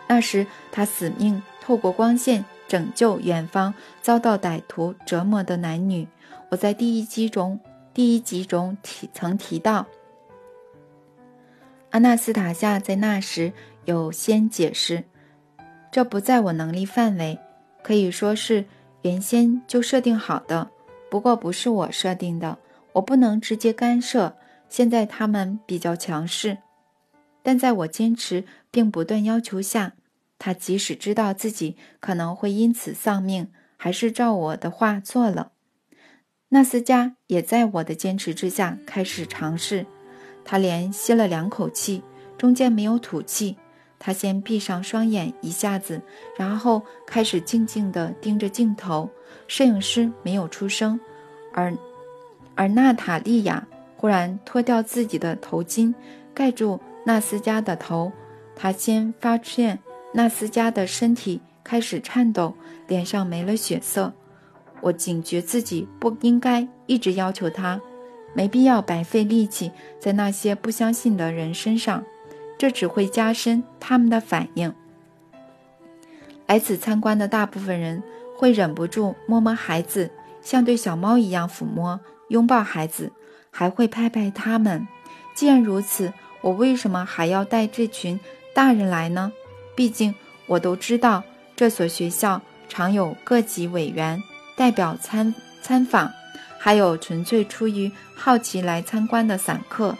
[0.08, 6.08] 那时，他死命透过光线拯救远方遭到歹徒折磨的男女。
[6.50, 7.60] 我在第一集中，
[7.94, 9.88] 第一集中提曾提到，
[11.90, 13.52] 阿纳斯塔夏在那时
[13.86, 15.04] 有先解释，
[15.92, 17.40] 这不在我能力范围，
[17.84, 18.66] 可以说是
[19.04, 20.70] 原先就设定好的，
[21.10, 22.58] 不过不是我设定的，
[22.94, 24.36] 我不能直接干涉。
[24.68, 26.58] 现在他们比较强势，
[27.44, 29.94] 但在我坚持并不断要求下，
[30.40, 35.52] 他即使知道自己可能会因此丧命，还是照我的话做了。
[36.50, 39.86] 纳斯加也在我的坚持之下开始尝试。
[40.44, 42.04] 他连吸了两口气，
[42.38, 43.58] 中间没有吐气。
[43.98, 46.02] 他先闭上双眼一下子，
[46.38, 49.10] 然后开始静静地盯着镜头。
[49.48, 51.00] 摄影师没有出声，
[51.54, 51.74] 而
[52.56, 55.94] 而娜塔莉亚忽然脱掉自己的头巾，
[56.34, 58.12] 盖住纳斯加的头。
[58.56, 59.80] 她先发现
[60.14, 62.54] 纳斯加的身体开始颤抖，
[62.88, 64.14] 脸上没了血色。
[64.82, 67.82] 我警觉自己不应该一直要求他，
[68.34, 72.04] 没必要白费力气在那些不相信的人身上，
[72.58, 74.74] 这只会加深他们的反应。
[76.48, 78.04] 来此参观的大部分人
[78.38, 83.12] 会忍不住摸摸孩子，像对小猫一样抚摸、拥抱孩子，
[83.50, 84.88] 还会拍拍他们。
[85.34, 88.20] 既然如此，我为什么还要带这群
[88.54, 89.32] 大人来呢？
[89.76, 90.14] 毕竟
[90.46, 91.24] 我都知道，
[91.56, 94.22] 这所学校常有各级委员。
[94.56, 96.10] 代表参参访，
[96.58, 99.98] 还有纯粹出于好奇来参观的散客，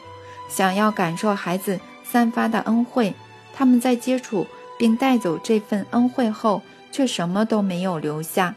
[0.48, 1.78] 想要感受孩子
[2.16, 3.14] 散发的恩惠。
[3.54, 4.48] 他们在接触
[4.80, 8.56] 并带走这份恩惠后，却什么都没有留下。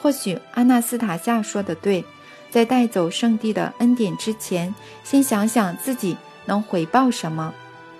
[0.00, 2.04] 或许阿纳斯塔夏说的对，
[2.50, 7.52] 在带走圣地的恩典之前，先想想自己能回报什么。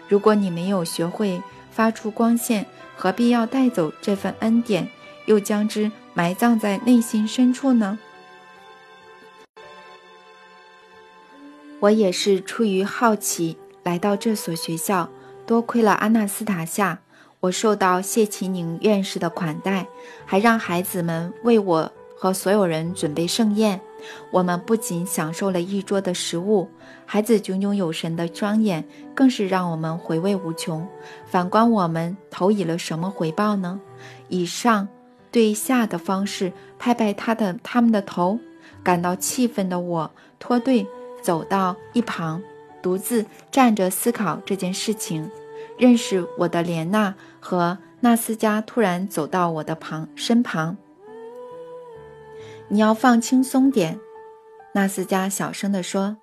[0.07, 1.43] 如果你没有学会
[1.73, 4.89] 发出光线，何必要带走这份恩典，
[5.27, 5.91] 又将之？
[6.15, 7.99] 埋葬在内心深处呢？
[11.81, 13.57] 我也是出于好奇
[13.91, 15.09] 来到这所学校，
[15.45, 17.01] 多亏了阿纳斯塔夏，
[17.41, 19.85] 我受到谢奇宁院士的款待，
[20.25, 23.81] 还让孩子们为我和所有人准备盛宴。
[24.31, 26.69] 我们不仅享受了一桌的食物，
[27.05, 30.87] 孩子炯炯有神的双眼更是让我们回味无穷。
[31.27, 33.81] 反观我们投以了什么回报呢？
[34.29, 34.87] 以上。
[35.33, 38.39] 对下的方式拍拍他的他们的头，
[38.85, 40.87] 感到气愤的我脱队
[41.23, 42.43] 走到一旁，
[42.83, 45.31] 独自站着思考这件事情。
[45.79, 50.77] 认识我的莲娜和纳斯加突然走到我的旁身旁。
[52.69, 53.99] 你要放轻松点，
[54.75, 56.19] 纳斯加小声地说：“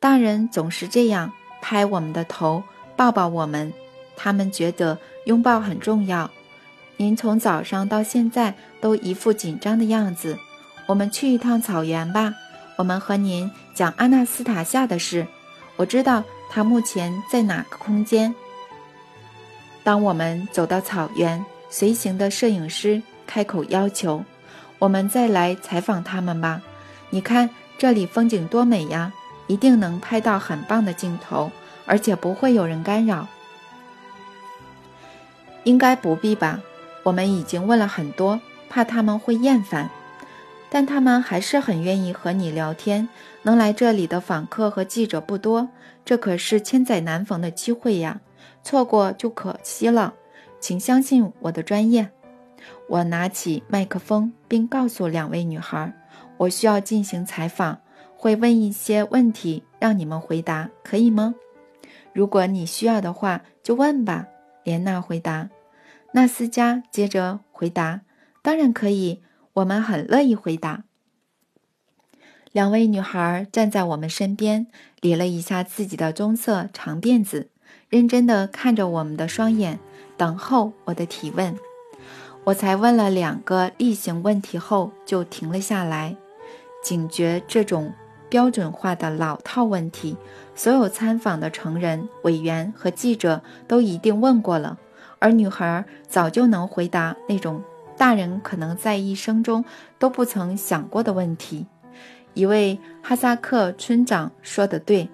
[0.00, 1.32] 大人总是这样
[1.62, 2.64] 拍我们的头，
[2.96, 3.72] 抱抱我们，
[4.16, 6.30] 他们觉得拥抱很重要。”
[6.98, 10.38] 您从早上到现在都一副紧张的样子。
[10.86, 12.34] 我们去一趟草原吧。
[12.76, 15.26] 我们和您讲阿纳斯塔夏的事。
[15.76, 18.34] 我知道他目前在哪个空间。
[19.82, 24.24] 当我们走到草原，随行的摄影师开口要求
[24.78, 26.62] ：“我们再来采访他们吧。
[27.10, 29.12] 你看这里风景多美呀，
[29.46, 31.50] 一定能拍到很棒的镜头，
[31.86, 33.26] 而且不会有人干扰。”
[35.64, 36.60] 应该不必吧。
[37.02, 39.90] 我们已经问了很多，怕他们会厌烦，
[40.74, 43.08] 但他们还是很愿意和你聊天。
[43.42, 45.68] 能来这里的访客和记者不多，
[46.04, 48.20] 这可是千载难逢的机会呀，
[48.64, 50.14] 错过就可惜了。
[50.58, 52.10] 请相信我的专业。
[52.88, 55.92] 我拿起麦克风，并告诉两位女孩
[56.38, 57.78] ：“我需要进行采访，
[58.16, 61.36] 会问一些问题，让你们回答，可以吗？”
[62.12, 64.26] 如果你需要的话，就问吧。”
[64.64, 65.48] 莲娜回答。
[66.14, 68.00] 纳斯佳接着回答
[68.42, 69.22] ：“当然可以，
[69.54, 70.84] 我们很乐意回答。”
[72.52, 74.68] 两位女孩站在我们身边，
[75.00, 77.50] 理了一下自己的棕色长辫子，
[77.88, 79.80] 认真地看着我们的双眼，
[80.16, 81.56] 等候我的提问。
[82.44, 86.16] 我才问了两个例行问题后，就停了下来，
[86.82, 87.92] 警觉这种
[88.28, 90.16] 标准化的老套问题，
[90.54, 94.78] 所有参访的成人、委员和记者都一定问过了。
[95.18, 97.62] 而女孩早就能回答那种
[97.96, 99.64] 大人可能在一生中
[99.98, 101.66] 都不曾想过的问题。
[102.34, 105.08] 一位哈萨克村长说的对：“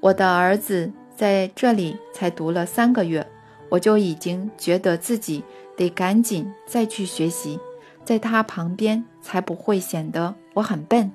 [0.00, 3.26] 我的儿子在这里才读了三个月，
[3.68, 5.42] 我就已经觉得自己
[5.76, 7.58] 得赶紧再去学习，
[8.04, 11.10] 在他旁边才不会显得我很笨。”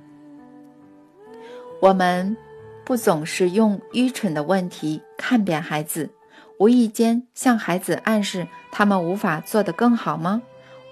[1.82, 2.36] 我们
[2.84, 6.10] 不总是用愚蠢的问题看扁孩子。
[6.58, 10.42] 无意间向孩子暗示他们无法做得更好吗？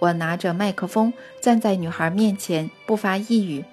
[0.04, 3.64] 我拿着麦克风站在女孩面前，不发一语。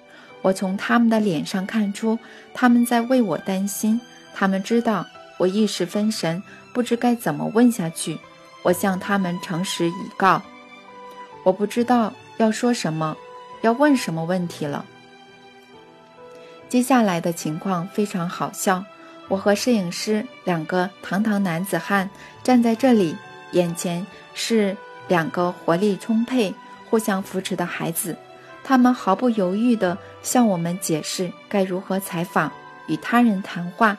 [0.41, 2.17] 我从他们的脸上看出，
[2.53, 3.99] 他们在为我担心。
[4.33, 5.05] 他们知道
[5.37, 6.41] 我一时分神，
[6.73, 8.17] 不知该怎么问下去。
[8.63, 10.41] 我向他们诚实以告：
[11.43, 13.17] 我不知道要说什么，
[13.59, 14.85] 要问什么问题了。
[16.69, 18.85] 接下来的情况非常好笑。
[19.27, 22.09] 我和摄影师两个堂堂男子汉
[22.41, 23.17] 站在这里，
[23.51, 24.77] 眼前是
[25.11, 26.55] 两个活力充沛、
[26.89, 28.15] 互相扶持的孩子，
[28.63, 32.49] 他们毫不犹豫地向我们解释该如何采访、
[32.87, 33.97] 与他人谈话。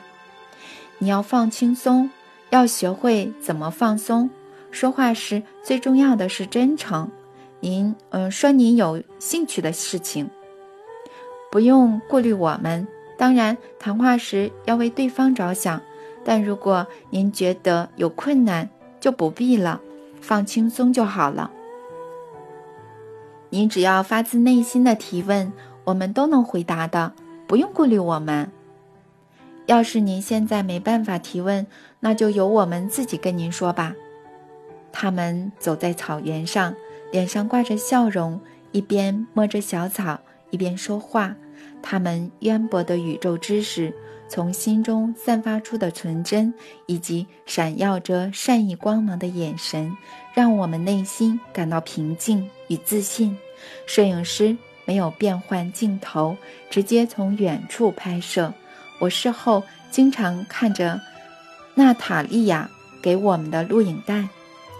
[0.97, 2.09] 你要放轻松，
[2.49, 4.27] 要学会怎么放松。
[4.71, 7.11] 说话时最重要的是真诚。
[7.59, 10.27] 您，嗯，说您有兴趣的事情。
[11.51, 12.87] 不用顾虑我们。
[13.19, 15.79] 当然，谈话时要为对方着想。
[16.25, 18.67] 但如果您觉得有困难，
[18.99, 19.79] 就不必了，
[20.23, 21.51] 放轻松就好了。
[23.49, 25.51] 您只要发自内心的提问，
[25.83, 27.11] 我们都能回答的，
[27.45, 28.49] 不用顾虑我们。
[29.65, 31.67] 要是您现在没办法提问，
[31.99, 33.93] 那就由我们自己跟您说吧。
[34.93, 36.73] 他们走在草原上，
[37.11, 38.39] 脸上挂着笑容，
[38.71, 40.17] 一边摸着小草，
[40.51, 41.35] 一边说话。
[41.81, 43.93] 他们渊博的宇宙知识。
[44.27, 46.53] 从心中散发出的纯真，
[46.87, 49.95] 以及闪耀着善意光芒的眼神，
[50.33, 53.37] 让我们内心感到平静与自信。
[53.85, 56.35] 摄影师没有变换镜头，
[56.69, 58.53] 直接从远处拍摄。
[58.99, 60.99] 我事后经常看着
[61.75, 62.69] 娜塔莉亚
[63.01, 64.27] 给我们的录影带，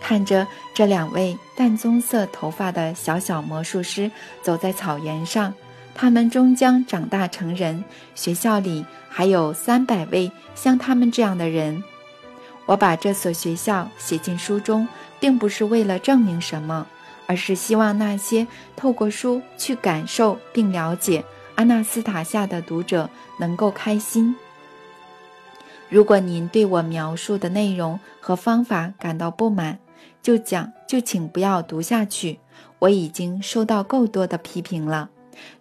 [0.01, 4.09] 看着这两位淡棕色头发的小小魔术师
[4.41, 5.53] 走在草原上。
[5.95, 7.83] 他们终将长大成人。
[8.15, 11.83] 学校里还有三百位像他们这样的人。
[12.65, 14.87] 我把这所学校写进书中，
[15.19, 16.87] 并不是为了证明什么，
[17.27, 21.23] 而是希望那些透过书去感受并了解
[21.55, 24.35] 阿纳斯塔夏的读者能够开心。
[25.89, 29.77] 如果您对我描述的内容和方法感到不满，
[30.21, 32.39] 就讲就请不要读下去。
[32.79, 35.09] 我已经收到够多的批评了。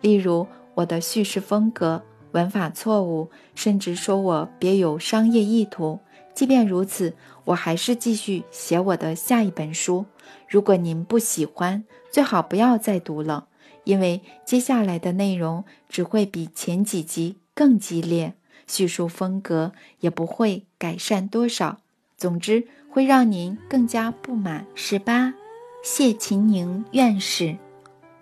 [0.00, 2.02] 例如，我的叙事风格、
[2.32, 6.00] 文法错误，甚至说我别有商业意图。
[6.34, 7.14] 即便如此，
[7.44, 10.06] 我还是继续写我的下一本书。
[10.48, 13.48] 如果您不喜欢，最好不要再读了，
[13.84, 18.32] 因为接下来的内容只会比前几集更激烈，
[18.66, 21.78] 叙述风格也不会改善多少。
[22.16, 24.66] 总之，会让您更加不满。
[24.74, 25.34] 十八，
[25.82, 27.58] 谢秦宁院士，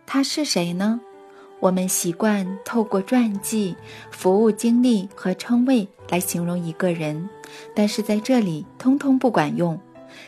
[0.04, 1.00] 他是谁呢？
[1.60, 3.76] 我们习惯透过传记、
[4.10, 7.28] 服务经历和称谓来形容一个人，
[7.74, 9.78] 但是在这里通通不管用。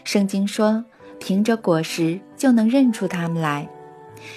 [0.04, 0.84] 圣经说
[1.18, 3.68] ：“凭着果实就能认出他们来。”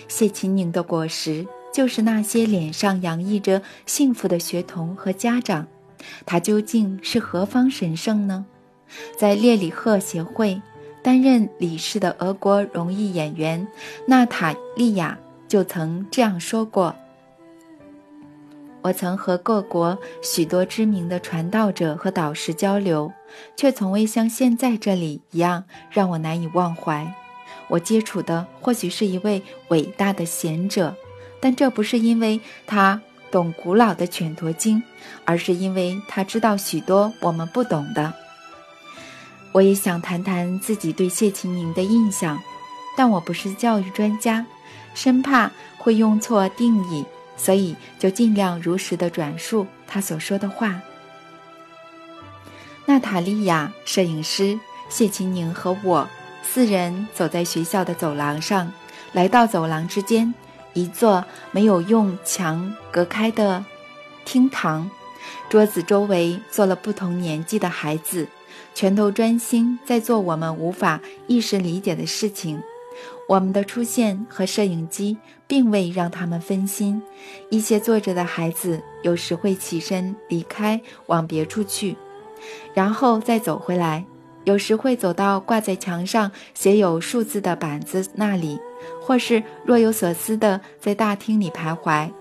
[0.08, 5.68] 谢秦宁的果实就是那些脸上洋溢着幸福的学童和家长。
[6.26, 8.46] 他究竟是何方神圣呢？
[9.18, 10.62] 在列里赫协会
[11.04, 13.68] 担任理事的俄国荣誉演员
[14.08, 15.20] 娜塔莉亚。
[15.48, 16.96] 就曾这样说过
[18.82, 23.12] ：“我曾和各国许多知名的传道者和导师交流，
[23.56, 27.14] 却从未像现在这里一样让我难以忘怀。
[27.68, 30.96] 我接触的或许是一位伟大的贤者，
[31.40, 33.00] 但这不是因为他
[33.32, 34.78] 懂古老的《犬陀经》，
[35.26, 38.14] 而是因为他知道许多我们不懂的。
[39.52, 42.40] 我也想谈谈自己对谢秦宁的印象，
[42.98, 44.46] 但我不是教育专家。”
[44.96, 47.06] 生怕会用错定义，
[47.38, 50.82] 所以就尽量如实的转述他所说的话。
[52.88, 56.08] 娜塔莉亚、摄影师谢琴宁和我
[56.44, 58.72] 四人走在学校的走廊上，
[59.12, 60.34] 来到走廊之间
[60.74, 63.66] 一座没有用墙隔开的
[64.24, 64.90] 厅堂，
[65.50, 68.28] 桌子周围坐了不同年纪的孩子，
[68.74, 72.62] 全都专心在做我们无法一时理解的事情。
[73.28, 75.18] 我们的出现和摄影机
[75.48, 77.02] 并未让他们分心。
[77.50, 81.96] 一些坐着的孩子有时会起身离开，往别处去，
[82.74, 84.04] 然后再走回来；
[84.44, 88.60] 有时会走到挂在墙上写有数字的板子那里，
[89.02, 92.12] 或是若有所思地在大厅里徘徊。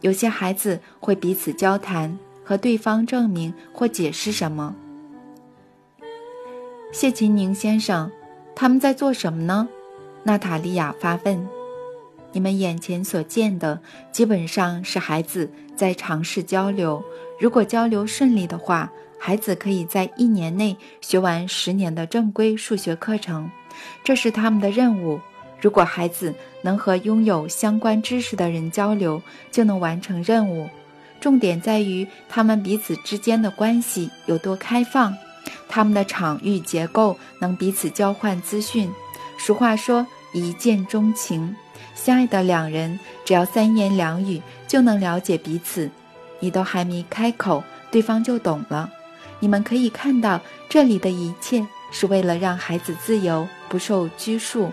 [0.00, 4.74] 有些孩子会彼此交谈，和对方证明或解释什么。
[6.92, 8.10] 谢琴宁先生，
[8.54, 9.68] 他们在做什么呢？
[10.22, 11.48] 娜塔莉亚发问
[12.32, 13.80] ：“你们眼前所见的，
[14.12, 17.02] 基本上是孩子在尝试交流。
[17.38, 23.50] 如果交流顺利的话，孩子可以在一年内学完十年的正规数学课程，
[24.04, 25.20] 这是他们的任务。
[25.60, 30.68] 如果孩子能和拥有相关知识的人交流，就能完成任务。
[31.20, 35.14] 重点在于他们彼此之间的关系有多开放，
[35.68, 38.90] 他们的场域结构能彼此交换资讯。”
[39.42, 41.56] 俗话说一见钟情，
[41.94, 45.90] 相爱的两人只要三言两语就能了解彼此。
[46.40, 48.90] 你都还没开口，对方就懂了。
[49.38, 50.38] 你们可以看到，
[50.68, 54.70] 这里的一切是为了让孩子自由，不受拘束。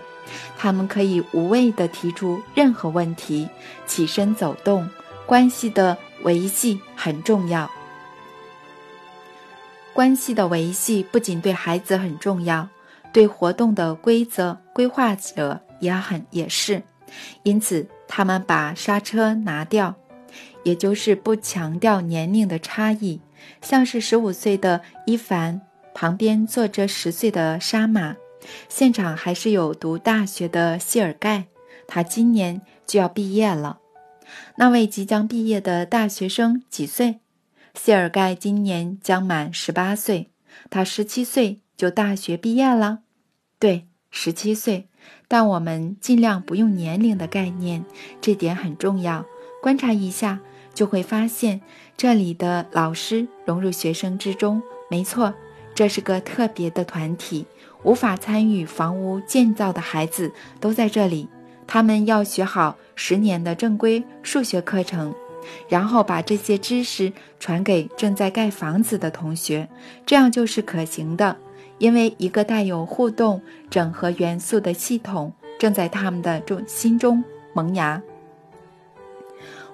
[0.58, 3.48] 他们可以无畏地提出任何问题，
[3.86, 4.86] 起身走动。
[5.24, 7.70] 关系的维系很重要。
[9.94, 12.68] 关系的维系不仅对孩子很重要。
[13.18, 16.80] 对活动的规则规划者也很也是，
[17.42, 19.92] 因此他们把刹车拿掉，
[20.62, 23.20] 也就是不强调年龄的差异。
[23.60, 25.60] 像是十五岁的伊凡
[25.92, 28.14] 旁边坐着十岁的沙马，
[28.68, 31.46] 现场还是有读大学的谢尔盖，
[31.88, 33.80] 他今年就要毕业了。
[34.58, 37.18] 那位即将毕业的大学生几岁？
[37.74, 40.30] 谢尔盖今年将满十八岁，
[40.70, 43.00] 他十七岁就大学毕业了。
[43.58, 44.86] 对，十七岁。
[45.26, 47.84] 但我们尽量不用年龄的概念，
[48.20, 49.24] 这点很重要。
[49.62, 50.40] 观察一下，
[50.72, 51.60] 就会发现
[51.96, 54.62] 这里的老师融入学生之中。
[54.90, 55.34] 没错，
[55.74, 57.46] 这是个特别的团体。
[57.84, 61.28] 无法参与房屋建造的孩子都在这里，
[61.66, 65.14] 他们要学好十年的正规数学课程，
[65.68, 69.68] 然后把这些知识传给正在盖房子的同学，
[70.04, 71.36] 这样就是可行的。
[71.78, 77.22] 因为一个带有互动整合元素的系统正在他们的中心中
[77.52, 78.02] 萌芽。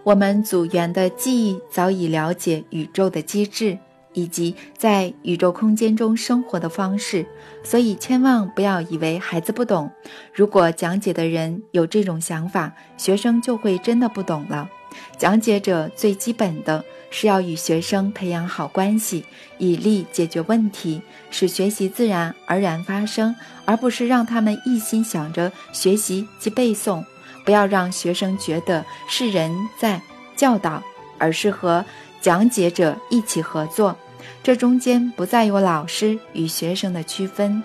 [0.03, 3.79] 我们组员的记忆早已了解宇宙的机制
[4.13, 7.27] 以及在宇宙空间中生活的方式，
[7.63, 9.91] 所以千万不要以为孩子不懂。
[10.33, 14.69] 如果讲解的人有这种想法，学生就会真的不懂了。
[15.17, 16.85] 讲解者最基本的
[17.17, 19.25] 是要与学生培养好关系，
[19.59, 21.01] 以利解决问题，
[21.31, 27.05] 使学习自然而然发生，而不是让他们一心想着学习及背诵。
[27.45, 30.03] 不要让学生觉得是人在
[30.35, 30.83] 教导，
[31.17, 31.85] 而是和
[32.21, 33.97] 讲解者一起合作，
[34.43, 37.63] 这中间不再有老师与学生的区分。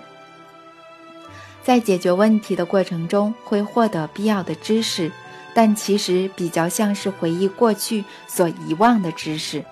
[1.63, 5.11] 在解决问题的过程中，会获得必要的知识。
[5.53, 9.63] 但其实比较像是回忆过去所遗忘的知识。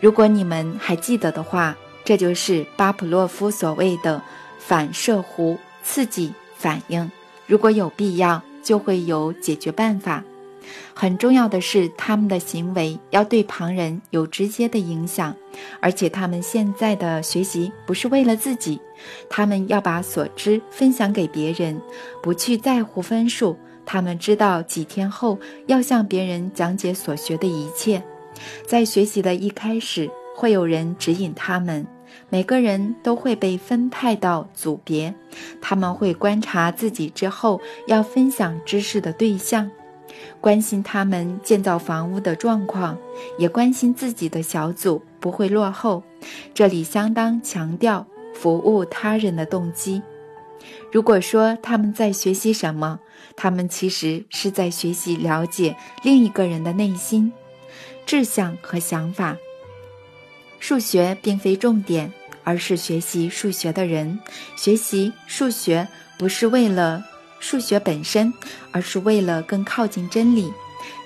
[0.00, 4.20] 如果你们还记得的话，这就是巴甫洛夫所谓的
[4.58, 7.10] 反射弧刺激反应。
[7.46, 10.22] 如果有必要，就会有解决办法。
[10.94, 15.36] 很重要的是，他们的行为要对旁人有直接的影响，
[15.80, 18.80] 而且他们现在的学习不是为了自己，
[19.28, 21.78] 他们要把所知分享给别人，
[22.22, 23.58] 不去在乎分数。
[23.86, 28.02] 他们知道几天后要向别人讲解所学的一切，
[28.66, 31.86] 在学习的一开始会有人指引他们，
[32.28, 35.14] 每个人都会被分派到组别，
[35.60, 39.70] 他们会观察自己之后要分享知识的对象，
[40.40, 42.98] 关心他们建造房屋的状况，
[43.38, 46.02] 也关心自己的小组不会落后。
[46.52, 50.02] 这里相当强调服务他人的动机。
[50.92, 53.00] 如果说他们在学习什么？
[53.36, 57.32] 他们其实是在学习了解另一个人的内心、
[58.06, 59.36] 志向和想法。
[60.60, 62.12] 数学并非重点，
[62.44, 64.18] 而是学习数学的人。
[64.56, 67.04] 学习数学不是为了
[67.40, 68.32] 数学本身，
[68.70, 70.52] 而是为了更靠近真理。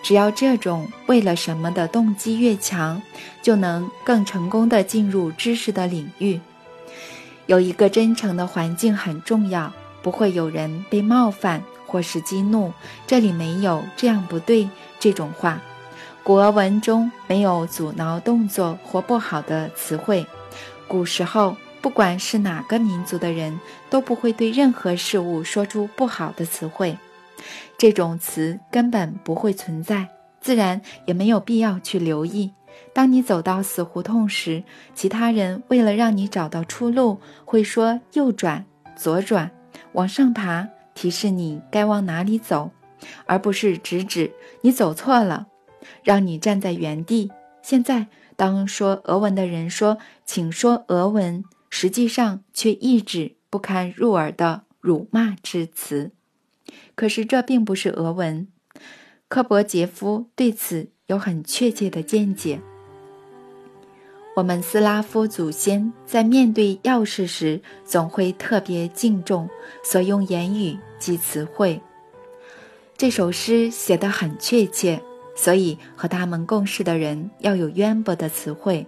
[0.03, 3.01] 只要这种为了什么的动机越强，
[3.43, 6.39] 就能更成功地进入知识的领域。
[7.49, 11.61] 有一个真诚的环境很重要，不会有人被冒犯。
[11.91, 12.71] 或是激怒，
[13.07, 14.69] 这里没有这样不对
[15.01, 15.59] 这种话。
[16.23, 20.27] 古俄文中没有阻挠动作或不好的词汇。
[20.87, 26.99] 古时候，不管是哪个民族的人，都不会对任何事物说出不好的词汇。
[27.79, 30.09] 这种词根本不会存在，
[30.43, 32.53] 自然也没有必要去留意。
[32.99, 39.49] 当你走到死胡同时，其他人为了让你找到出路，会说右转、左转、
[39.93, 40.69] 往上爬。
[40.97, 42.73] 提示你该往哪里走，
[43.25, 44.33] 而不是直指
[44.63, 45.47] 你走错了，
[46.03, 47.31] 让你站在原地。
[47.63, 56.11] 现在，当说俄文的人说“请说俄文”，实际上却一指不堪入耳的辱骂之词。
[56.97, 58.49] 可是这并不是俄文。
[59.29, 62.61] 科博杰夫对此有很确切的见解。
[64.39, 69.51] 我们斯拉夫祖先在面对要事时，总会特别敬重
[69.83, 71.83] 所用言语及词汇。
[72.97, 75.03] 这首诗写得很确切，
[75.35, 78.87] 所以和他们共事的人要有渊博的词汇，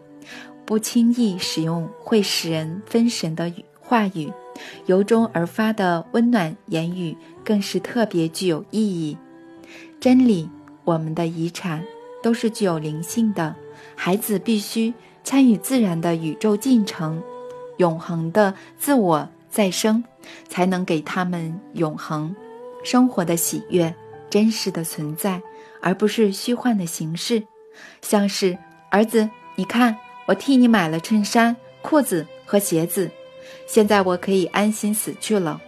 [0.65, 4.33] 不轻易使用会使人分神的语话语。
[4.87, 9.19] 由衷而发的温暖言语更是特别具有意义。
[9.99, 10.49] 真理，
[10.85, 11.85] 我们的遗产，
[12.23, 13.53] 都是具有灵性的。
[13.97, 14.95] 孩子必须。
[15.23, 17.23] 参与自然的宇宙进程，
[17.77, 20.03] 永恒的自我再生，
[20.49, 22.35] 才能给他们永恒
[22.85, 23.95] 生活的喜悦、
[24.29, 25.41] 真实的存在，
[25.81, 27.43] 而不是虚幻的形式。
[28.03, 28.59] 像是
[28.91, 29.97] 儿子，你看，
[30.27, 33.11] 我替你买了衬衫、裤子和鞋子，
[33.67, 35.61] 现在我可以安心死去了。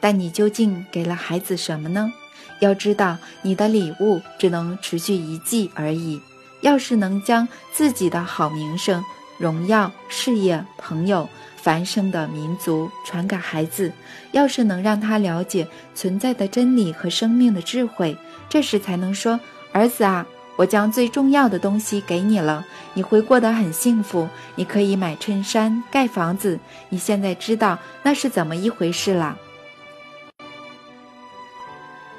[0.00, 2.12] 但你究竟给了孩子什么呢？
[2.60, 6.20] 要知道，你的礼物只能持续一季而已。
[6.66, 9.04] 要是能将自己的好名声、
[9.38, 13.92] 荣耀、事业、朋友、繁盛的民族传给孩子，
[14.32, 19.38] 要是能让他了解存在的真理和生命的智慧，这时才能说
[19.70, 24.28] ：“儿子啊，我将最重要的东西给你了，你会过得很幸福。
[24.56, 26.58] 你可以买衬衫、盖房子。
[26.88, 29.38] 你现在知道那是怎么一回事了。”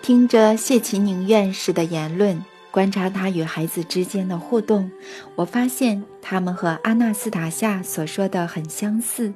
[0.02, 4.91] 听着谢其宁院士的言论，观察他与孩子之间的互动，
[5.36, 9.34] 我发现他们和阿纳斯塔夏所说的很相似，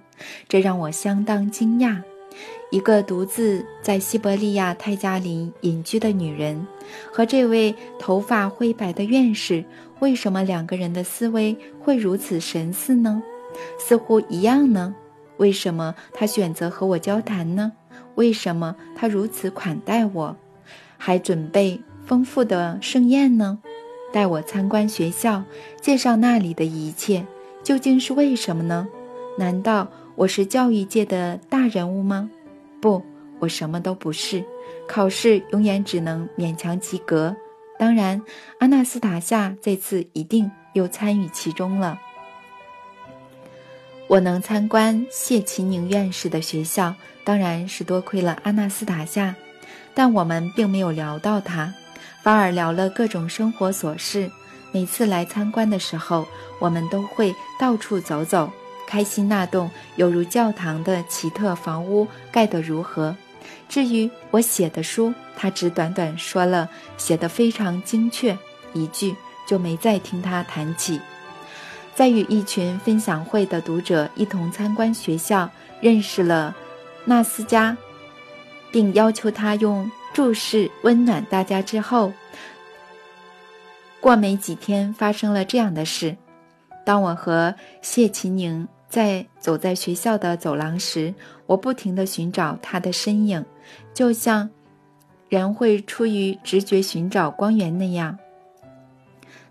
[0.47, 2.01] 这让我相当惊讶。
[2.69, 6.65] 一个独自在西伯利亚泰加林隐居的女人，
[7.11, 9.65] 和这位头发灰白的院士，
[9.99, 13.21] 为什么两个人的思维会如此神似呢？
[13.79, 14.95] 似乎一样呢？
[15.37, 17.71] 为什么他选择和我交谈呢？
[18.15, 20.37] 为什么他如此款待我？
[20.97, 23.59] 还准备丰富的盛宴呢，
[24.11, 25.43] 带我参观学校，
[25.79, 27.25] 介绍那里的一切，
[27.63, 28.87] 究竟是为什么呢？
[29.37, 32.29] 难道我是教育界的大人物吗？
[32.81, 33.01] 不，
[33.39, 34.43] 我什么都不是。
[34.87, 37.35] 考试永远只能勉强及格。
[37.79, 38.21] 当然，
[38.59, 41.99] 阿纳斯塔夏这次一定又参与其中了。
[44.07, 46.93] 我能参观谢奇宁院士的学校，
[47.23, 49.33] 当然是多亏了阿纳斯塔夏。
[49.93, 51.73] 但我们并没有聊到他，
[52.23, 54.29] 反而聊了各种生活琐事。
[54.71, 56.27] 每次来参观的时候，
[56.59, 58.49] 我们都会到处走走，
[58.87, 63.15] 开心那栋犹如教堂的奇特房屋盖得如何。
[63.67, 68.37] 至于我写的书，他只短短说了写得非常精确
[68.73, 69.15] 一句，
[69.47, 70.99] 就没再听他谈起。
[71.95, 75.49] 在与一群分享会的读者一同参观学校，
[75.81, 76.55] 认识了
[77.05, 77.75] 纳斯加。
[78.71, 82.11] 并要求他用注视温暖大家之后，
[83.99, 86.17] 过没几天发生了这样的事：
[86.85, 91.13] 当我和谢奇宁在走在学校的走廊时，
[91.45, 93.45] 我不停地寻找他的身影，
[93.93, 94.49] 就像
[95.29, 98.17] 人会出于直觉寻找光源那样。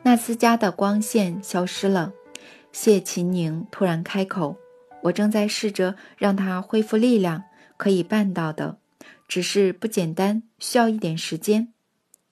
[0.03, 2.13] 纳斯加的光线消失了。
[2.73, 4.55] 谢奇宁突然开口
[5.03, 7.43] ：“我正在试着让他恢复力量，
[7.77, 8.77] 可以办到的。”
[9.31, 11.72] 只是不简单，需要一点时间。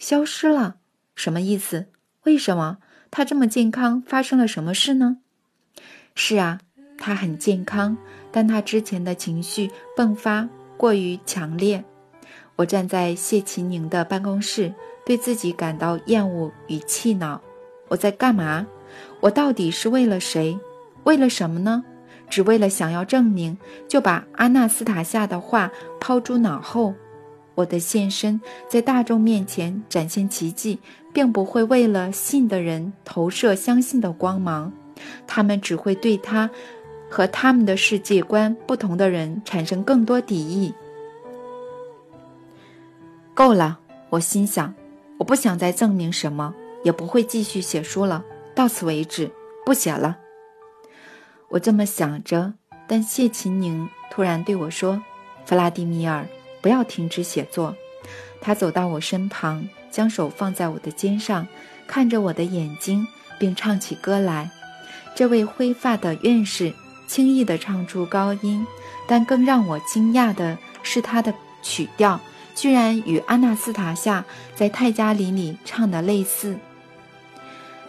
[0.00, 0.78] 消失了，
[1.14, 1.86] 什么意思？
[2.24, 2.78] 为什么
[3.08, 4.02] 他这么健康？
[4.02, 5.18] 发生了什么事呢？
[6.16, 6.58] 是啊，
[6.98, 7.96] 他很健康，
[8.32, 11.84] 但他之前的情绪迸发过于强烈。
[12.56, 14.74] 我站在谢奇宁的办公室，
[15.06, 17.40] 对自己感到厌恶与气恼。
[17.86, 18.66] 我在干嘛？
[19.20, 20.58] 我到底是为了谁？
[21.04, 21.84] 为了什么呢？
[22.28, 23.56] 只为了想要证明，
[23.88, 25.70] 就把阿纳斯塔夏的话
[26.00, 26.94] 抛诸脑后。
[27.54, 30.78] 我的现身在大众面前展现奇迹，
[31.12, 34.72] 并不会为了信的人投射相信的光芒，
[35.26, 36.48] 他们只会对他
[37.10, 40.72] 和他们的世界观不同的人产生更多敌意。
[43.34, 44.72] 够了，我心想，
[45.18, 46.54] 我不想再证明什么，
[46.84, 48.24] 也不会继续写书了，
[48.54, 49.28] 到此为止，
[49.66, 50.16] 不写了。
[51.50, 52.52] 我这么想着，
[52.86, 55.02] 但谢琴宁突然对我说
[55.46, 56.26] ：“弗拉迪米尔，
[56.60, 57.74] 不要停止写作。”
[58.40, 61.46] 他走到我身旁，将手放在我的肩上，
[61.86, 63.06] 看着我的眼睛，
[63.38, 64.50] 并唱起歌来。
[65.14, 66.72] 这位灰发的院士
[67.06, 68.64] 轻易地唱出高音，
[69.08, 72.20] 但更让我惊讶的是，他的曲调
[72.54, 74.24] 居然与阿纳斯塔夏
[74.54, 76.56] 在泰加林里唱的类似。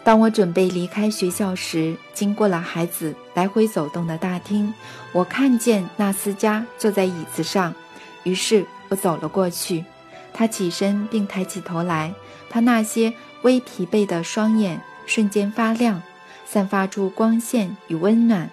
[0.02, 4.72] 当我准备离开学校时，经过了孩子来回走动的大厅，
[5.12, 7.74] 我看见纳斯加坐在椅子上，
[8.24, 9.84] 于是我走了过去。
[10.32, 12.14] 他起身并抬起头来，
[12.48, 16.02] 他那些微疲惫的双眼瞬间发亮，
[16.46, 18.50] 散发出光线与温暖。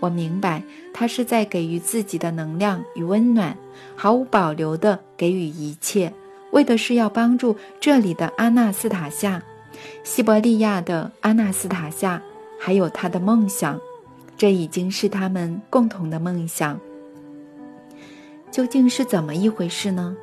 [0.00, 3.56] 我明白，他是在给予自己的能量与温暖，
[3.96, 6.12] 毫无保留地给予一切，
[6.50, 9.42] 为的是要帮助这里的阿纳斯塔夏。
[10.02, 12.22] 西伯利亚的阿纳斯塔夏，
[12.58, 13.80] 还有他的梦想，
[14.36, 16.78] 这已经是他们共同的梦想。
[18.50, 20.16] 究竟是怎么一回事呢？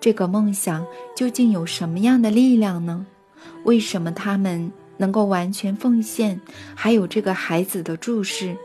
[0.00, 0.86] 这个梦想
[1.16, 3.06] 究竟有什么样的力量呢？
[3.64, 6.40] 为什么他们能够完全奉献？
[6.74, 8.56] 还有这个孩子的注视，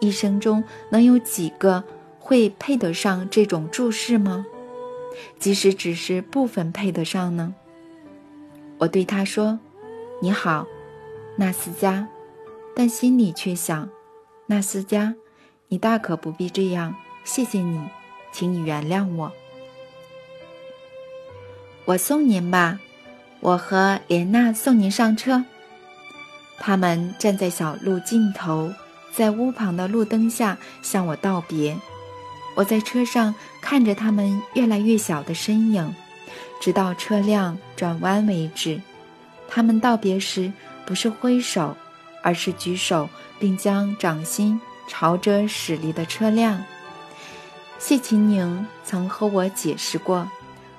[0.00, 1.82] 一生中能有几个
[2.18, 4.44] 会配得上这种注视吗？
[5.38, 7.54] 即使只是部分配得上呢？
[8.78, 9.58] 我对他说。
[10.20, 10.66] 你好，
[11.36, 12.08] 纳斯加，
[12.74, 13.88] 但心里却想：
[14.46, 15.14] 纳斯加，
[15.68, 16.96] 你大可不必这样。
[17.22, 17.80] 谢谢你，
[18.32, 19.32] 请你原谅我。
[21.84, 22.80] 我送您吧，
[23.38, 25.44] 我和莲娜送您上车。
[26.58, 28.72] 他们站在小路尽头，
[29.12, 31.78] 在屋旁的路灯下向我道别。
[32.56, 35.94] 我在车上看着他们越来越小的身影，
[36.60, 38.80] 直到车辆转弯为止。
[39.48, 40.52] 他们道别时
[40.86, 41.76] 不是挥手，
[42.22, 46.62] 而是举手，并将掌心朝着驶离的车辆。
[47.78, 50.28] 谢琴宁曾和我解释过，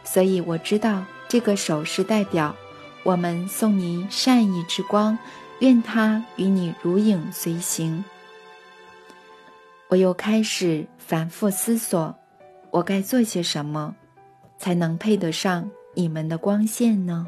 [0.03, 2.55] 所以我知道这个手势代表
[3.03, 5.17] 我们送您善意之光，
[5.59, 8.03] 愿它与你如影随形。
[9.87, 12.13] 我又开始反复思索，
[12.69, 13.95] 我该做些什么，
[14.57, 17.27] 才能配得上你们的光线呢？